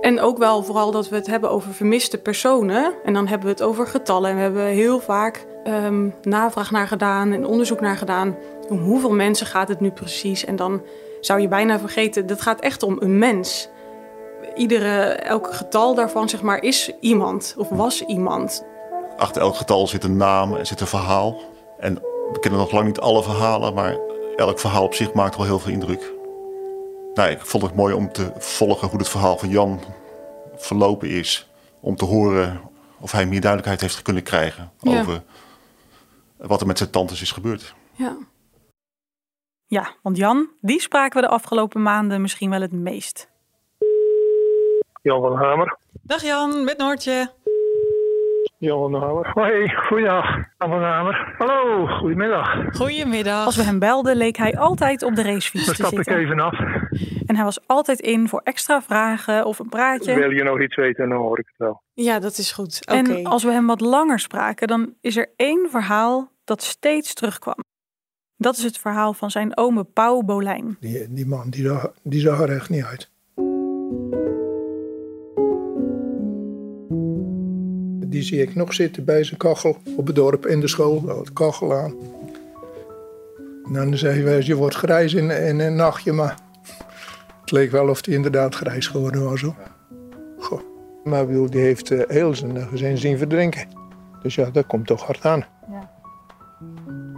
En 0.00 0.20
ook 0.20 0.38
wel 0.38 0.62
vooral 0.62 0.90
dat 0.90 1.08
we 1.08 1.16
het 1.16 1.26
hebben 1.26 1.50
over 1.50 1.74
vermiste 1.74 2.18
personen. 2.18 2.94
En 3.04 3.12
dan 3.12 3.26
hebben 3.26 3.46
we 3.46 3.52
het 3.52 3.62
over 3.62 3.86
getallen. 3.86 4.30
En 4.30 4.36
we 4.36 4.42
hebben 4.42 4.64
heel 4.64 5.00
vaak 5.00 5.46
ehm, 5.64 6.08
navraag 6.22 6.70
naar 6.70 6.88
gedaan 6.88 7.32
en 7.32 7.46
onderzoek 7.46 7.80
naar 7.80 7.96
gedaan. 7.96 8.36
Om 8.68 8.78
hoeveel 8.78 9.12
mensen 9.12 9.46
gaat 9.46 9.68
het 9.68 9.80
nu 9.80 9.90
precies? 9.90 10.44
En 10.44 10.56
dan 10.56 10.82
zou 11.20 11.40
je 11.40 11.48
bijna 11.48 11.78
vergeten, 11.78 12.26
dat 12.26 12.42
gaat 12.42 12.60
echt 12.60 12.82
om 12.82 12.96
een 13.00 13.18
mens. 13.18 13.68
Iedere, 14.58 15.12
elk 15.12 15.54
getal 15.54 15.94
daarvan, 15.94 16.28
zeg 16.28 16.42
maar, 16.42 16.62
is 16.62 16.92
iemand 17.00 17.54
of 17.58 17.68
was 17.68 18.02
iemand. 18.02 18.64
Achter 19.16 19.42
elk 19.42 19.54
getal 19.54 19.86
zit 19.86 20.04
een 20.04 20.16
naam 20.16 20.56
en 20.56 20.66
zit 20.66 20.80
een 20.80 20.86
verhaal. 20.86 21.40
En 21.78 21.94
we 22.32 22.38
kennen 22.40 22.60
nog 22.60 22.70
lang 22.72 22.86
niet 22.86 23.00
alle 23.00 23.22
verhalen, 23.22 23.74
maar 23.74 23.96
elk 24.36 24.58
verhaal 24.58 24.84
op 24.84 24.94
zich 24.94 25.12
maakt 25.12 25.36
wel 25.36 25.46
heel 25.46 25.58
veel 25.58 25.72
indruk. 25.72 26.12
Nou, 27.14 27.30
ik 27.30 27.40
vond 27.46 27.62
het 27.62 27.74
mooi 27.74 27.94
om 27.94 28.12
te 28.12 28.32
volgen 28.38 28.88
hoe 28.88 28.98
het 28.98 29.08
verhaal 29.08 29.38
van 29.38 29.48
Jan 29.48 29.80
verlopen 30.56 31.08
is. 31.10 31.48
Om 31.80 31.96
te 31.96 32.04
horen 32.04 32.60
of 33.00 33.12
hij 33.12 33.26
meer 33.26 33.40
duidelijkheid 33.40 33.80
heeft 33.80 34.02
kunnen 34.02 34.22
krijgen 34.22 34.72
Ja. 34.80 35.00
over 35.00 35.22
wat 36.36 36.60
er 36.60 36.66
met 36.66 36.78
zijn 36.78 36.90
tantes 36.90 37.22
is 37.22 37.32
gebeurd. 37.32 37.74
Ja. 37.92 38.16
Ja, 39.66 39.94
want 40.02 40.16
Jan, 40.16 40.48
die 40.60 40.80
spraken 40.80 41.20
we 41.20 41.26
de 41.26 41.32
afgelopen 41.32 41.82
maanden 41.82 42.20
misschien 42.20 42.50
wel 42.50 42.60
het 42.60 42.72
meest. 42.72 43.28
Jan 45.08 45.20
van 45.20 45.36
Hamer. 45.36 45.76
Dag 46.02 46.22
Jan, 46.22 46.64
met 46.64 46.78
Noortje. 46.78 47.30
Jan 48.58 48.78
van 48.90 48.94
Hamer. 49.02 49.30
Hoi, 49.34 49.74
goeiedag. 49.74 50.24
Jan 50.58 50.68
van 50.70 50.82
Hamer. 50.82 51.34
Hallo, 51.38 51.86
goedemiddag. 51.86 52.76
Goedemiddag. 52.76 53.44
Als 53.44 53.56
we 53.56 53.62
hem 53.62 53.78
belden, 53.78 54.16
leek 54.16 54.36
hij 54.36 54.56
altijd 54.58 55.02
op 55.02 55.14
de 55.14 55.22
racefiets 55.22 55.66
Dan 55.66 55.74
te 55.74 55.82
stap 55.82 55.92
ik 55.98 56.04
zitten. 56.04 56.16
even 56.24 56.40
af. 56.40 56.58
En 57.26 57.34
hij 57.36 57.44
was 57.44 57.66
altijd 57.66 58.00
in 58.00 58.28
voor 58.28 58.40
extra 58.44 58.82
vragen 58.82 59.44
of 59.44 59.58
een 59.58 59.68
praatje. 59.68 60.14
Wil 60.14 60.30
je 60.30 60.42
nog 60.42 60.60
iets 60.60 60.76
weten, 60.76 61.08
dan 61.08 61.18
hoor 61.18 61.38
ik 61.38 61.46
het 61.46 61.56
wel. 61.56 61.82
Ja, 61.94 62.18
dat 62.18 62.38
is 62.38 62.52
goed. 62.52 62.80
Oké. 62.88 62.98
En 62.98 63.24
als 63.26 63.44
we 63.44 63.50
hem 63.50 63.66
wat 63.66 63.80
langer 63.80 64.18
spraken, 64.18 64.68
dan 64.68 64.94
is 65.00 65.16
er 65.16 65.32
één 65.36 65.70
verhaal 65.70 66.30
dat 66.44 66.62
steeds 66.62 67.14
terugkwam. 67.14 67.56
Dat 68.36 68.56
is 68.56 68.62
het 68.62 68.78
verhaal 68.78 69.12
van 69.12 69.30
zijn 69.30 69.56
ome 69.56 69.84
Pauw 69.84 70.22
Bolijn. 70.22 70.76
Die, 70.80 71.06
die 71.12 71.26
man, 71.26 71.50
die 71.50 71.66
zag, 71.66 71.90
die 72.02 72.20
zag 72.20 72.40
er 72.40 72.50
echt 72.54 72.70
niet 72.70 72.84
uit. 72.84 73.10
Die 78.08 78.22
zie 78.22 78.42
ik 78.42 78.54
nog 78.54 78.74
zitten 78.74 79.04
bij 79.04 79.24
zijn 79.24 79.38
kachel 79.38 79.76
op 79.96 80.06
het 80.06 80.16
dorp 80.16 80.46
in 80.46 80.60
de 80.60 80.68
school. 80.68 81.04
Wel 81.04 81.18
het 81.18 81.32
kachel 81.32 81.74
aan. 81.74 81.94
En 83.64 83.72
dan 83.72 83.96
zei 83.96 84.22
hij, 84.22 84.42
je 84.42 84.54
wordt 84.54 84.74
grijs 84.74 85.14
in, 85.14 85.30
in 85.30 85.60
een 85.60 85.76
nachtje, 85.76 86.12
maar 86.12 86.38
het 87.40 87.50
leek 87.50 87.70
wel 87.70 87.88
of 87.88 88.04
hij 88.04 88.14
inderdaad 88.14 88.54
grijs 88.54 88.86
geworden 88.86 89.24
was. 89.24 89.40
Hoor. 89.40 89.54
Goh. 90.38 90.60
Maar 91.04 91.20
ik 91.20 91.26
bedoel, 91.26 91.50
die 91.50 91.60
heeft 91.60 91.90
eh, 91.90 92.00
heel 92.08 92.34
zijn 92.34 92.68
gezin 92.68 92.98
zien 92.98 93.18
verdrinken. 93.18 93.68
Dus 94.22 94.34
ja, 94.34 94.50
dat 94.50 94.66
komt 94.66 94.86
toch 94.86 95.02
hard 95.02 95.24
aan. 95.24 95.44
Ja. 95.70 95.90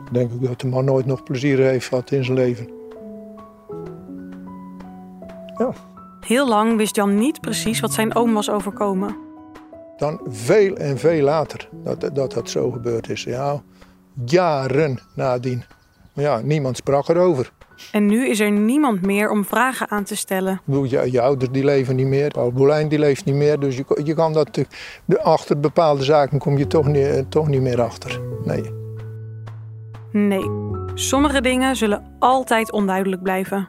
Ik 0.07 0.15
denk 0.15 0.33
ook 0.33 0.47
dat 0.47 0.61
de 0.61 0.67
man 0.67 0.85
nooit 0.85 1.07
nog 1.07 1.23
plezier 1.23 1.59
heeft 1.59 1.89
gehad 1.89 2.11
in 2.11 2.25
zijn 2.25 2.37
leven. 2.37 2.69
Heel 6.21 6.49
lang 6.49 6.77
wist 6.77 6.97
Jan 6.97 7.15
niet 7.15 7.41
precies 7.41 7.81
wat 7.81 7.93
zijn 7.93 8.15
oom 8.15 8.33
was 8.33 8.51
overkomen. 8.51 9.17
Dan 10.01 10.21
veel 10.29 10.77
en 10.77 10.99
veel 10.99 11.23
later 11.23 11.69
dat 11.85 12.01
dat, 12.15 12.33
dat 12.33 12.51
zo 12.51 12.71
gebeurd 12.71 13.09
is. 13.09 13.23
Ja, 13.25 13.63
jaren 14.25 14.99
nadien. 15.15 15.63
Maar 16.15 16.25
ja, 16.25 16.41
niemand 16.43 16.77
sprak 16.77 17.09
erover. 17.09 17.53
En 17.93 18.07
nu 18.07 18.29
is 18.29 18.41
er 18.41 18.51
niemand 18.51 19.03
meer 19.07 19.31
om 19.31 19.45
vragen 19.45 19.91
aan 19.91 20.05
te 20.05 20.17
stellen. 20.17 20.53
Ik 20.53 20.61
bedoel, 20.65 20.85
je, 20.85 21.13
je 21.13 21.21
ouders 21.21 21.51
die 21.51 21.65
leven 21.65 21.97
niet 21.97 22.07
meer. 22.07 22.29
Paul 22.31 22.53
Boelijn 22.53 22.89
die 22.89 22.99
leeft 22.99 23.25
niet 23.25 23.35
meer. 23.35 23.59
Dus 23.59 23.77
je, 23.77 24.01
je 24.05 24.15
kan 24.15 24.33
dat, 24.33 24.55
de, 24.55 24.67
de- 25.05 25.23
achter 25.23 25.61
bepaalde 25.61 26.03
zaken 26.05 26.39
kom 26.39 26.59
je 26.59 26.67
toch 26.67 26.87
niet, 26.87 27.07
eh, 27.07 27.23
toch 27.29 27.49
niet 27.49 27.61
meer 27.61 27.83
achter. 27.83 28.21
Nee. 28.45 28.71
Nee, 30.13 30.51
sommige 30.95 31.41
dingen 31.41 31.77
zullen 31.77 32.17
altijd 32.19 32.73
onduidelijk 32.73 33.23
blijven. 33.23 33.69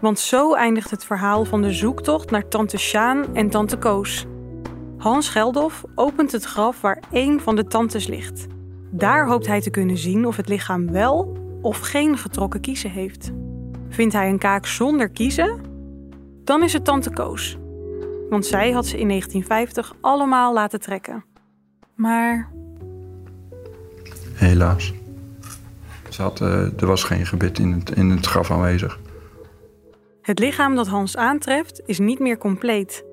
Want 0.00 0.18
zo 0.18 0.54
eindigt 0.54 0.90
het 0.90 1.04
verhaal 1.04 1.44
van 1.44 1.62
de 1.62 1.72
zoektocht 1.72 2.30
naar 2.30 2.48
tante 2.48 2.78
Sjaan 2.78 3.34
en 3.34 3.50
tante 3.50 3.76
Koos. 3.76 4.26
Hans 5.00 5.28
Geldof 5.28 5.84
opent 5.94 6.32
het 6.32 6.44
graf 6.44 6.80
waar 6.80 7.02
één 7.10 7.40
van 7.40 7.56
de 7.56 7.64
tantes 7.64 8.06
ligt. 8.06 8.46
Daar 8.90 9.26
hoopt 9.26 9.46
hij 9.46 9.60
te 9.60 9.70
kunnen 9.70 9.98
zien 9.98 10.26
of 10.26 10.36
het 10.36 10.48
lichaam 10.48 10.90
wel 10.90 11.36
of 11.62 11.78
geen 11.78 12.18
getrokken 12.18 12.60
kiezen 12.60 12.90
heeft. 12.90 13.30
Vindt 13.88 14.14
hij 14.14 14.28
een 14.28 14.38
kaak 14.38 14.66
zonder 14.66 15.08
kiezen? 15.08 15.60
Dan 16.44 16.62
is 16.62 16.72
het 16.72 16.84
tante 16.84 17.10
Koos. 17.10 17.56
Want 18.30 18.46
zij 18.46 18.70
had 18.70 18.86
ze 18.86 18.98
in 18.98 19.08
1950 19.08 19.94
allemaal 20.00 20.52
laten 20.52 20.80
trekken. 20.80 21.24
Maar 21.94 22.50
Helaas. 24.34 24.92
Ze 26.08 26.22
had, 26.22 26.40
eh, 26.40 26.80
er 26.80 26.86
was 26.86 27.04
geen 27.04 27.26
gebit 27.26 27.58
in 27.58 27.72
het, 27.72 27.90
in 27.90 28.10
het 28.10 28.26
graf 28.26 28.50
aanwezig. 28.50 28.98
Het 30.22 30.38
lichaam 30.38 30.74
dat 30.74 30.86
Hans 30.86 31.16
aantreft 31.16 31.82
is 31.86 31.98
niet 31.98 32.18
meer 32.18 32.38
compleet. 32.38 33.08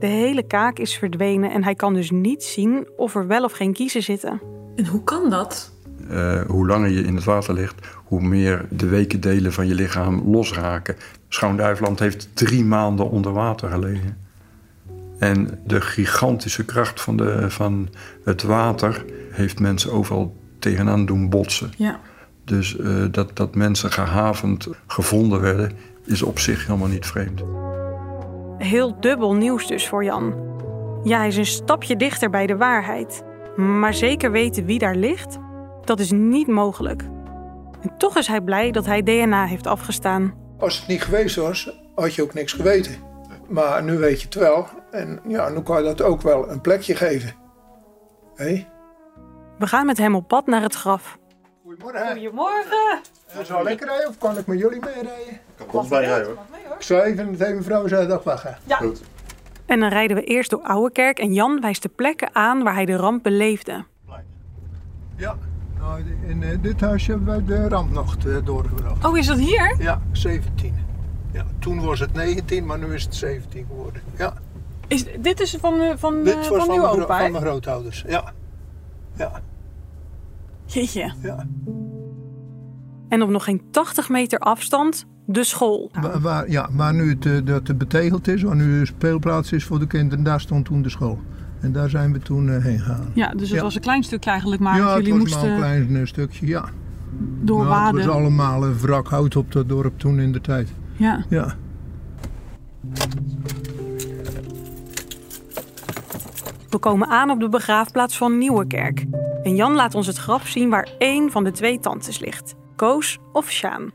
De 0.00 0.06
hele 0.06 0.42
kaak 0.42 0.78
is 0.78 0.94
verdwenen 0.94 1.50
en 1.50 1.64
hij 1.64 1.74
kan 1.74 1.94
dus 1.94 2.10
niet 2.10 2.44
zien 2.44 2.88
of 2.96 3.14
er 3.14 3.26
wel 3.26 3.44
of 3.44 3.52
geen 3.52 3.72
kiezen 3.72 4.02
zitten. 4.02 4.40
En 4.76 4.86
hoe 4.86 5.04
kan 5.04 5.30
dat? 5.30 5.72
Eh, 6.08 6.40
hoe 6.46 6.66
langer 6.66 6.90
je 6.90 7.02
in 7.02 7.14
het 7.14 7.24
water 7.24 7.54
ligt, 7.54 7.86
hoe 8.04 8.20
meer 8.20 8.66
de 8.70 8.86
weken 8.86 9.20
delen 9.20 9.52
van 9.52 9.66
je 9.66 9.74
lichaam 9.74 10.22
losraken. 10.26 10.96
Schoonduiveland 11.28 11.98
heeft 11.98 12.28
drie 12.34 12.64
maanden 12.64 13.10
onder 13.10 13.32
water 13.32 13.70
gelegen. 13.70 14.18
En 15.18 15.60
de 15.66 15.80
gigantische 15.80 16.64
kracht 16.64 17.00
van, 17.00 17.16
de, 17.16 17.50
van 17.50 17.88
het 18.24 18.42
water 18.42 19.04
heeft 19.30 19.60
mensen 19.60 19.92
overal 19.92 20.36
tegenaan 20.58 21.06
doen 21.06 21.28
botsen. 21.28 21.70
Ja. 21.76 22.00
Dus 22.44 22.76
eh, 22.76 23.04
dat, 23.10 23.36
dat 23.36 23.54
mensen 23.54 23.92
gehavend 23.92 24.68
gevonden 24.86 25.40
werden, 25.40 25.72
is 26.04 26.22
op 26.22 26.38
zich 26.38 26.66
helemaal 26.66 26.88
niet 26.88 27.06
vreemd. 27.06 27.42
Heel 28.58 29.00
dubbel 29.00 29.34
nieuws 29.34 29.66
dus 29.66 29.88
voor 29.88 30.04
Jan. 30.04 30.46
Ja, 31.02 31.18
hij 31.18 31.28
is 31.28 31.36
een 31.36 31.46
stapje 31.46 31.96
dichter 31.96 32.30
bij 32.30 32.46
de 32.46 32.56
waarheid. 32.56 33.22
Maar 33.56 33.94
zeker 33.94 34.30
weten 34.30 34.64
wie 34.64 34.78
daar 34.78 34.94
ligt, 34.94 35.38
dat 35.84 36.00
is 36.00 36.10
niet 36.10 36.46
mogelijk. 36.46 37.02
En 37.80 37.96
toch 37.98 38.16
is 38.16 38.26
hij 38.26 38.40
blij 38.40 38.70
dat 38.70 38.86
hij 38.86 39.02
DNA 39.02 39.44
heeft 39.44 39.66
afgestaan. 39.66 40.34
Als 40.58 40.78
het 40.78 40.88
niet 40.88 41.02
geweest 41.02 41.36
was, 41.36 41.80
had 41.94 42.14
je 42.14 42.22
ook 42.22 42.34
niks 42.34 42.52
geweten. 42.52 42.94
Maar 43.48 43.82
nu 43.82 43.98
weet 43.98 44.20
je 44.20 44.24
het 44.24 44.34
wel. 44.34 44.66
En 44.90 45.20
ja, 45.28 45.48
nu 45.48 45.62
kan 45.62 45.76
je 45.76 45.84
dat 45.84 46.02
ook 46.02 46.22
wel 46.22 46.50
een 46.50 46.60
plekje 46.60 46.96
geven. 46.96 47.34
Hé? 48.34 48.66
We 49.58 49.66
gaan 49.66 49.86
met 49.86 49.98
hem 49.98 50.14
op 50.14 50.28
pad 50.28 50.46
naar 50.46 50.62
het 50.62 50.74
graf. 50.74 51.18
Goedemorgen. 51.64 52.12
Goedemorgen. 52.12 53.00
Is 53.40 53.52
al 53.52 53.62
lekker 53.62 53.86
rijden 53.86 54.08
of 54.08 54.18
kan 54.18 54.38
ik 54.38 54.46
met 54.46 54.58
jullie 54.58 54.80
meerijden? 54.80 55.40
Kom 55.66 55.80
ons 55.80 55.88
bij 55.88 56.04
rijden 56.04 56.26
hoor. 56.26 56.36
Ik 56.78 56.84
zou 56.84 57.02
even 57.02 57.36
tegen 57.36 57.56
mevrouw 57.56 57.88
zeggen 57.88 58.08
dat 58.08 58.24
wachten. 58.24 58.58
Ja. 58.64 58.80
En 59.66 59.80
dan 59.80 59.88
rijden 59.88 60.16
we 60.16 60.24
eerst 60.24 60.50
door 60.50 60.62
Ouwekerk 60.62 61.18
en 61.18 61.32
Jan 61.32 61.60
wijst 61.60 61.82
de 61.82 61.88
plekken 61.88 62.34
aan 62.34 62.62
waar 62.62 62.74
hij 62.74 62.84
de 62.84 62.96
ramp 62.96 63.22
beleefde. 63.22 63.84
Ja, 65.16 65.36
nou, 65.78 66.02
in 66.26 66.42
eh, 66.42 66.58
dit 66.60 66.80
huisje 66.80 67.10
hebben 67.10 67.28
wij 67.28 67.44
de 67.44 67.68
rampnacht 67.68 68.26
eh, 68.26 68.36
doorgebracht. 68.44 69.04
Oh, 69.04 69.16
is 69.16 69.26
dat 69.26 69.38
hier? 69.38 69.76
Ja, 69.78 70.00
17. 70.12 70.74
Ja, 71.32 71.44
toen 71.58 71.84
was 71.84 72.00
het 72.00 72.12
19, 72.12 72.66
maar 72.66 72.78
nu 72.78 72.94
is 72.94 73.02
het 73.02 73.14
17 73.14 73.66
geworden. 73.66 74.02
Ja. 74.16 74.34
Is, 74.86 75.04
dit 75.20 75.40
is 75.40 75.56
van, 75.60 75.80
eh, 75.80 75.96
van, 75.96 76.24
Dit 76.24 76.48
was 76.48 76.64
van 76.64 76.76
uw 76.76 76.86
opa? 76.86 77.18
Van 77.18 77.30
mijn 77.30 77.44
grootouders, 77.44 78.04
ja. 78.06 78.32
Ja. 79.16 79.40
Jeetje. 80.66 81.12
Ja. 81.22 81.46
En 83.08 83.22
op 83.22 83.28
nog 83.28 83.44
geen 83.44 83.70
80 83.70 84.08
meter 84.08 84.38
afstand 84.38 85.06
de 85.30 85.44
school. 85.44 85.90
Waar, 86.00 86.20
waar- 86.20 86.50
ja, 86.50 86.68
waar 86.72 86.94
nu 86.94 87.08
het, 87.10 87.26
eh, 87.26 87.32
dat 87.44 87.68
het 87.68 87.78
betegeld 87.78 88.28
is, 88.28 88.42
waar 88.42 88.56
nu 88.56 88.78
de 88.78 88.86
speelplaats 88.86 89.52
is 89.52 89.64
voor 89.64 89.78
de 89.78 89.86
kinderen, 89.86 90.24
daar 90.24 90.40
stond 90.40 90.64
toen 90.64 90.82
de 90.82 90.88
school. 90.90 91.18
En 91.60 91.72
daar 91.72 91.88
zijn 91.90 92.12
we 92.12 92.18
toen 92.18 92.50
eh, 92.50 92.62
heen 92.62 92.78
gegaan. 92.78 93.10
Ja, 93.14 93.30
dus 93.30 93.48
het 93.48 93.58
Ja. 93.58 93.62
was 93.62 93.74
een 93.74 93.80
klein 93.80 94.02
stukje 94.02 94.30
eigenlijk, 94.30 94.60
maar 94.62 94.76
ja, 94.76 94.96
jullie 94.96 95.12
het 95.12 95.22
was 95.22 95.32
moesten 95.32 95.40
maar 95.58 95.76
een 95.76 95.86
klein 95.86 95.96
eh, 96.02 96.06
stukje, 96.06 96.46
ja. 96.46 96.64
doorwaden. 97.40 97.82
Nou, 97.84 97.96
het 97.96 98.06
was 98.06 98.14
allemaal 98.14 98.64
een 98.64 98.78
wrak 98.78 99.08
hout 99.08 99.36
op 99.36 99.52
dat 99.52 99.68
dorp 99.68 99.98
toen 99.98 100.20
in 100.20 100.32
de 100.32 100.40
tijd. 100.40 100.72
Ja. 100.96 101.24
Ja. 101.28 101.54
We 106.70 106.78
komen 106.78 107.08
aan 107.08 107.30
op 107.30 107.40
de 107.40 107.48
begraafplaats 107.48 108.16
van 108.16 108.38
Nieuwekerk. 108.38 109.04
En 109.42 109.54
Jan 109.56 109.74
laat 109.74 109.94
ons 109.94 110.06
het 110.06 110.16
graf 110.16 110.46
zien 110.48 110.70
waar 110.70 110.88
één 110.98 111.30
van 111.30 111.44
de 111.44 111.50
twee 111.50 111.80
tantes 111.80 112.18
ligt. 112.18 112.54
Koos 112.76 113.18
of 113.32 113.50
Sjaan. 113.50 113.90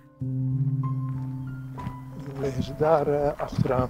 Ze 2.63 2.71
daar 2.77 3.07
eh, 3.07 3.31
achteraan. 3.37 3.89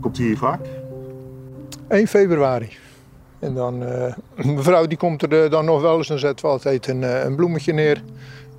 Komt 0.00 0.16
hij 0.16 0.26
hier 0.26 0.38
vaak? 0.38 0.60
1 1.88 2.06
februari. 2.06 2.68
En 3.38 3.54
dan, 3.54 3.84
eh 3.84 4.14
mevrouw 4.56 4.86
die 4.86 4.98
komt 4.98 5.22
er 5.22 5.44
eh, 5.44 5.50
dan 5.50 5.64
nog 5.64 5.80
wel 5.80 5.96
eens, 5.96 6.08
dan 6.08 6.18
zetten 6.18 6.46
we 6.46 6.52
altijd 6.52 6.86
een, 6.86 7.26
een 7.26 7.36
bloemetje 7.36 7.72
neer. 7.72 8.02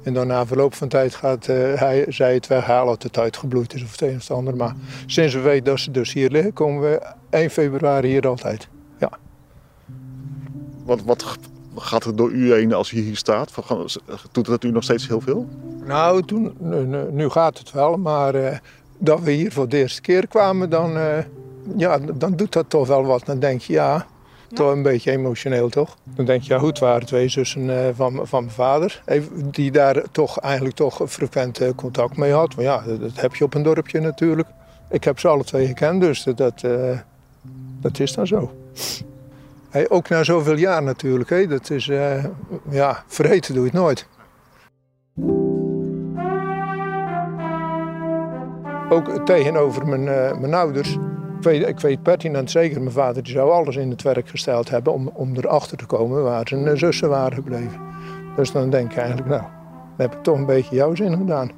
En 0.04 0.14
dan 0.14 0.28
na 0.28 0.46
verloop 0.46 0.74
van 0.74 0.88
tijd 0.88 1.16
gaat 1.16 1.46
hij, 1.46 2.06
zij 2.08 2.34
het 2.34 2.48
weghalen 2.48 2.88
als 2.88 3.04
het 3.04 3.18
uitgebloeid 3.18 3.74
is 3.74 3.84
of 3.84 3.92
het 3.92 4.02
een 4.02 4.16
of 4.16 4.22
het 4.22 4.32
ander. 4.32 4.56
Maar 4.56 4.76
sinds 5.06 5.34
we 5.34 5.40
weten 5.40 5.64
dat 5.64 5.80
ze 5.80 5.92
dus 5.92 6.14
hier 6.14 6.30
liggen, 6.30 6.54
komen 6.54 6.82
we 6.82 7.02
1 7.30 7.50
februari 7.50 8.08
hier 8.08 8.28
altijd. 8.28 8.68
Ja. 9.00 9.12
Wat, 10.86 11.04
wat 11.04 11.38
gaat 11.76 12.04
er 12.04 12.16
door 12.16 12.32
u 12.32 12.54
heen 12.54 12.74
als 12.74 12.92
u 12.92 13.00
hier 13.00 13.18
staat? 13.18 13.52
Doet 14.32 14.46
dat 14.46 14.64
u 14.64 14.72
nog 14.72 14.84
steeds 14.84 15.08
heel 15.08 15.22
veel? 15.22 15.48
Nou, 15.86 16.24
toen, 16.24 16.54
nu, 17.12 17.30
gaat 17.30 17.58
het 17.58 17.72
wel, 17.72 17.98
maar 17.98 18.36
eh, 18.36 18.58
dat 18.98 19.20
we 19.20 19.32
hier 19.32 19.52
voor 19.52 19.70
de 19.70 19.78
eerste 19.78 20.02
keer 20.02 20.28
kwamen, 20.28 20.70
dan, 20.70 20.98
eh, 20.98 21.18
ja, 21.78 21.98
dan 21.98 22.36
doet 22.36 22.54
dat 22.54 22.70
toch 22.70 22.88
wel 22.88 23.06
wat. 23.06 23.26
Dan 23.26 23.40
denk 23.40 23.62
je, 23.62 23.74
ja, 23.74 24.08
toch 24.54 24.72
een 24.72 24.82
beetje 24.82 25.12
emotioneel 25.12 25.70
toch? 25.70 25.98
Dan 26.04 26.26
denk 26.26 26.42
je, 26.42 26.54
ja 26.54 26.60
goed, 26.60 26.70
het 26.70 26.80
waren 26.80 27.06
twee 27.06 27.28
zussen 27.28 27.86
eh, 27.86 27.90
van, 27.96 28.20
van 28.24 28.44
mijn 28.44 28.56
vader, 28.56 29.04
die 29.52 29.72
daar 29.72 30.04
toch 30.12 30.40
eigenlijk 30.40 30.76
toch 30.76 31.02
frequent 31.08 31.76
contact 31.76 32.18
mee 32.18 32.32
had. 32.32 32.56
Maar 32.56 32.66
ja, 32.66 32.84
dat, 32.88 33.02
dat 33.02 33.22
heb 33.22 33.36
je 33.36 33.44
op 33.44 33.54
een 33.54 33.64
dorpje 33.64 34.00
natuurlijk. 34.00 34.48
Ik 34.90 35.04
heb 35.04 35.20
ze 35.20 35.28
alle 35.28 35.44
twee 35.44 35.68
gekend, 35.68 36.02
dus 36.02 36.24
dat, 36.24 36.38
dat, 36.38 36.64
eh, 36.64 37.00
dat 37.82 38.00
is 38.00 38.14
dan 38.14 38.28
zo. 38.28 38.52
Hey, 39.72 39.90
ook 39.90 40.10
na 40.10 40.24
zoveel 40.24 40.58
jaar 40.58 40.84
natuurlijk, 40.84 41.30
hè? 41.30 41.48
dat 41.48 41.70
is, 41.70 41.90
eh, 41.90 42.26
ja, 42.70 43.04
vergeten 43.08 43.54
doe 43.54 43.64
je 43.64 43.70
het 43.70 43.80
nooit. 43.80 44.08
Ook 48.90 49.26
tegenover 49.26 49.88
mijn, 49.88 50.08
eh, 50.08 50.38
mijn 50.40 50.54
ouders. 50.54 50.94
Ik 51.38 51.44
weet, 51.44 51.68
ik 51.68 51.80
weet 51.80 52.04
pertinent 52.04 52.52
zeker, 52.52 52.82
mijn 52.82 52.92
vader 52.92 53.24
die 53.24 53.34
zou 53.34 53.52
alles 53.52 53.76
in 53.76 53.90
het 53.90 54.02
werk 54.02 54.30
gesteld 54.30 54.70
hebben 54.70 54.94
om, 54.94 55.08
om 55.14 55.36
erachter 55.36 55.78
te 55.78 55.86
komen 55.86 56.24
waar 56.24 56.48
zijn 56.48 56.68
eh, 56.68 56.76
zussen 56.76 57.10
waren 57.10 57.34
gebleven. 57.34 57.80
Dus 58.36 58.52
dan 58.52 58.70
denk 58.70 58.92
ik 58.92 58.98
eigenlijk, 58.98 59.28
nou, 59.28 59.42
dan 59.42 59.52
heb 59.98 60.14
ik 60.14 60.24
toch 60.24 60.38
een 60.38 60.46
beetje 60.46 60.76
jouw 60.76 60.96
zin 60.96 61.18
gedaan. 61.18 61.52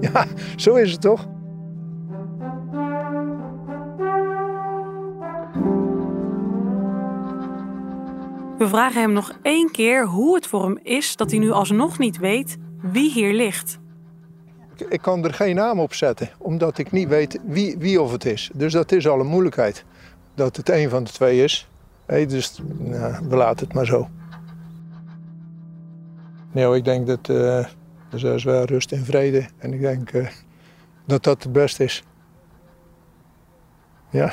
Ja, 0.00 0.26
zo 0.56 0.74
is 0.74 0.92
het 0.92 1.00
toch? 1.00 1.26
We 8.64 8.70
vragen 8.70 9.00
hem 9.00 9.12
nog 9.12 9.32
één 9.42 9.70
keer 9.70 10.06
hoe 10.06 10.34
het 10.34 10.46
voor 10.46 10.64
hem 10.64 10.78
is 10.82 11.16
dat 11.16 11.30
hij 11.30 11.40
nu 11.40 11.50
alsnog 11.50 11.98
niet 11.98 12.18
weet 12.18 12.56
wie 12.82 13.12
hier 13.12 13.32
ligt. 13.32 13.78
Ik, 14.88 15.02
kan 15.02 15.24
er 15.24 15.34
geen 15.34 15.54
naam 15.54 15.80
op 15.80 15.94
zetten, 15.94 16.30
omdat 16.38 16.78
ik 16.78 16.92
niet 16.92 17.08
weet 17.08 17.40
wie, 17.46 17.78
wie 17.78 18.02
of 18.02 18.12
het 18.12 18.24
is. 18.24 18.50
Dus 18.54 18.72
dat 18.72 18.92
is 18.92 19.08
al 19.08 19.20
een 19.20 19.26
moeilijkheid. 19.26 19.84
Dat 20.34 20.56
het 20.56 20.68
een 20.68 20.88
van 20.88 21.04
de 21.04 21.10
twee 21.10 21.42
is. 21.42 21.68
Hé, 22.06 22.26
dus 22.26 22.60
nou, 22.78 23.28
we 23.28 23.36
laten 23.36 23.66
het 23.66 23.74
maar 23.74 23.86
zo. 23.86 24.08
Nee, 26.52 26.76
ik 26.76 26.84
denk 26.84 27.06
dat 27.06 27.28
er 27.28 28.34
is 28.34 28.44
wel 28.44 28.64
rust 28.64 28.92
en 28.92 29.04
vrede. 29.04 29.46
En 29.58 29.72
ik 29.72 29.80
denk 29.80 30.10
eh, 30.10 30.28
dat 31.06 31.22
dat 31.22 31.42
het 31.42 31.52
beste 31.52 31.84
is. 31.84 32.02
Ja. 34.10 34.32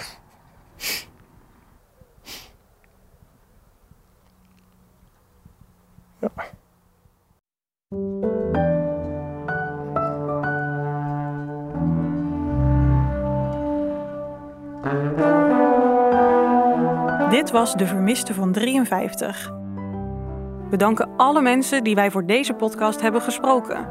Dit 17.30 17.52
was 17.52 17.74
De 17.74 17.86
Vermiste 17.86 18.34
van 18.34 18.52
53. 18.52 19.52
We 20.70 20.78
danken 20.78 21.10
alle 21.18 21.42
mensen 21.42 21.84
die 21.84 21.96
wij 21.96 22.12
voor 22.12 22.26
deze 22.26 22.54
podcast 22.54 23.02
hebben 23.02 23.22
gesproken. 23.22 23.88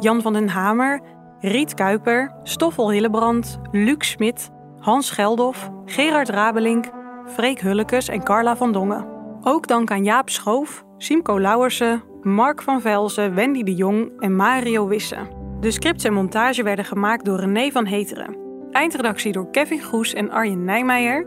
Jan 0.00 0.22
van 0.22 0.32
den 0.32 0.48
Hamer, 0.48 1.00
Riet 1.40 1.74
Kuiper, 1.74 2.34
Stoffel 2.42 2.90
Hillebrand, 2.90 3.58
Luc 3.70 4.10
Smit, 4.10 4.50
Hans 4.78 5.10
Geldof, 5.10 5.70
Gerard 5.84 6.28
Rabelink, 6.28 6.90
Freek 7.26 7.60
Hullekes 7.60 8.08
en 8.08 8.24
Carla 8.24 8.56
van 8.56 8.72
Dongen. 8.72 9.06
Ook 9.42 9.66
dank 9.66 9.90
aan 9.90 10.04
Jaap 10.04 10.28
Schoof, 10.28 10.83
Simco 10.98 11.40
Lauwersen, 11.40 12.02
Mark 12.22 12.62
van 12.62 12.80
Velzen, 12.80 13.34
Wendy 13.34 13.62
de 13.62 13.74
Jong 13.74 14.20
en 14.20 14.36
Mario 14.36 14.86
Wisse. 14.86 15.16
De 15.60 15.70
scripts 15.70 16.04
en 16.04 16.12
montage 16.12 16.62
werden 16.62 16.84
gemaakt 16.84 17.24
door 17.24 17.38
René 17.38 17.70
van 17.70 17.86
Heteren. 17.86 18.36
Eindredactie 18.70 19.32
door 19.32 19.50
Kevin 19.50 19.82
Goes 19.82 20.14
en 20.14 20.30
Arjen 20.30 20.64
Nijmeijer. 20.64 21.26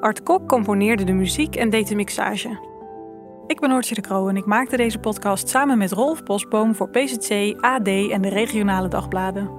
Art 0.00 0.22
Kok 0.22 0.48
componeerde 0.48 1.04
de 1.04 1.12
muziek 1.12 1.56
en 1.56 1.70
deed 1.70 1.88
de 1.88 1.94
mixage. 1.94 2.70
Ik 3.46 3.60
ben 3.60 3.68
Noortje 3.68 3.94
de 3.94 4.00
Kroo 4.00 4.28
en 4.28 4.36
ik 4.36 4.46
maakte 4.46 4.76
deze 4.76 4.98
podcast 4.98 5.48
samen 5.48 5.78
met 5.78 5.92
Rolf 5.92 6.22
Bosboom 6.22 6.74
voor 6.74 6.90
PZC, 6.90 7.56
AD 7.60 7.88
en 7.88 8.22
de 8.22 8.28
regionale 8.28 8.88
dagbladen. 8.88 9.50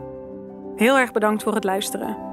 Heel 0.75 0.97
erg 0.97 1.11
bedankt 1.11 1.43
voor 1.43 1.53
het 1.53 1.63
luisteren. 1.63 2.32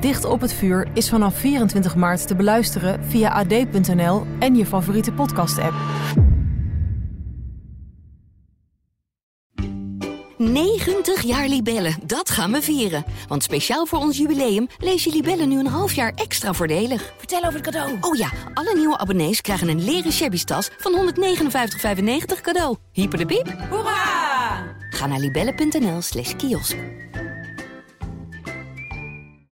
Dicht 0.00 0.24
op 0.24 0.40
het 0.40 0.52
vuur 0.52 0.88
is 0.94 1.08
vanaf 1.08 1.34
24 1.34 1.96
maart 1.96 2.26
te 2.26 2.34
beluisteren 2.34 3.04
via 3.04 3.30
ad.nl 3.30 4.26
en 4.38 4.56
je 4.56 4.66
favoriete 4.66 5.12
podcast-app. 5.12 5.74
90 10.36 11.22
jaar 11.22 11.48
Libellen, 11.48 11.96
dat 12.04 12.30
gaan 12.30 12.52
we 12.52 12.62
vieren. 12.62 13.04
Want 13.28 13.42
speciaal 13.42 13.86
voor 13.86 13.98
ons 13.98 14.16
jubileum 14.16 14.66
lees 14.78 15.04
je 15.04 15.10
Libellen 15.10 15.48
nu 15.48 15.58
een 15.58 15.66
half 15.66 15.92
jaar 15.92 16.12
extra 16.14 16.52
voordelig. 16.52 17.12
Vertel 17.16 17.38
over 17.38 17.52
het 17.52 17.62
cadeau. 17.62 17.96
Oh 18.00 18.16
ja, 18.16 18.30
alle 18.54 18.74
nieuwe 18.74 18.98
abonnees 18.98 19.40
krijgen 19.40 19.68
een 19.68 19.84
leren 19.84 20.12
shabby 20.12 20.44
tas 20.44 20.70
van 20.78 21.12
159,95 21.14 22.40
cadeau. 22.40 22.76
Hyper 22.92 23.18
de 23.18 23.26
piep. 23.26 23.56
Hoera! 23.70 24.76
Ga 24.90 25.06
naar 25.06 25.18
libellen.nl 25.18 26.02
slash 26.02 26.36
kiosk. 26.36 26.76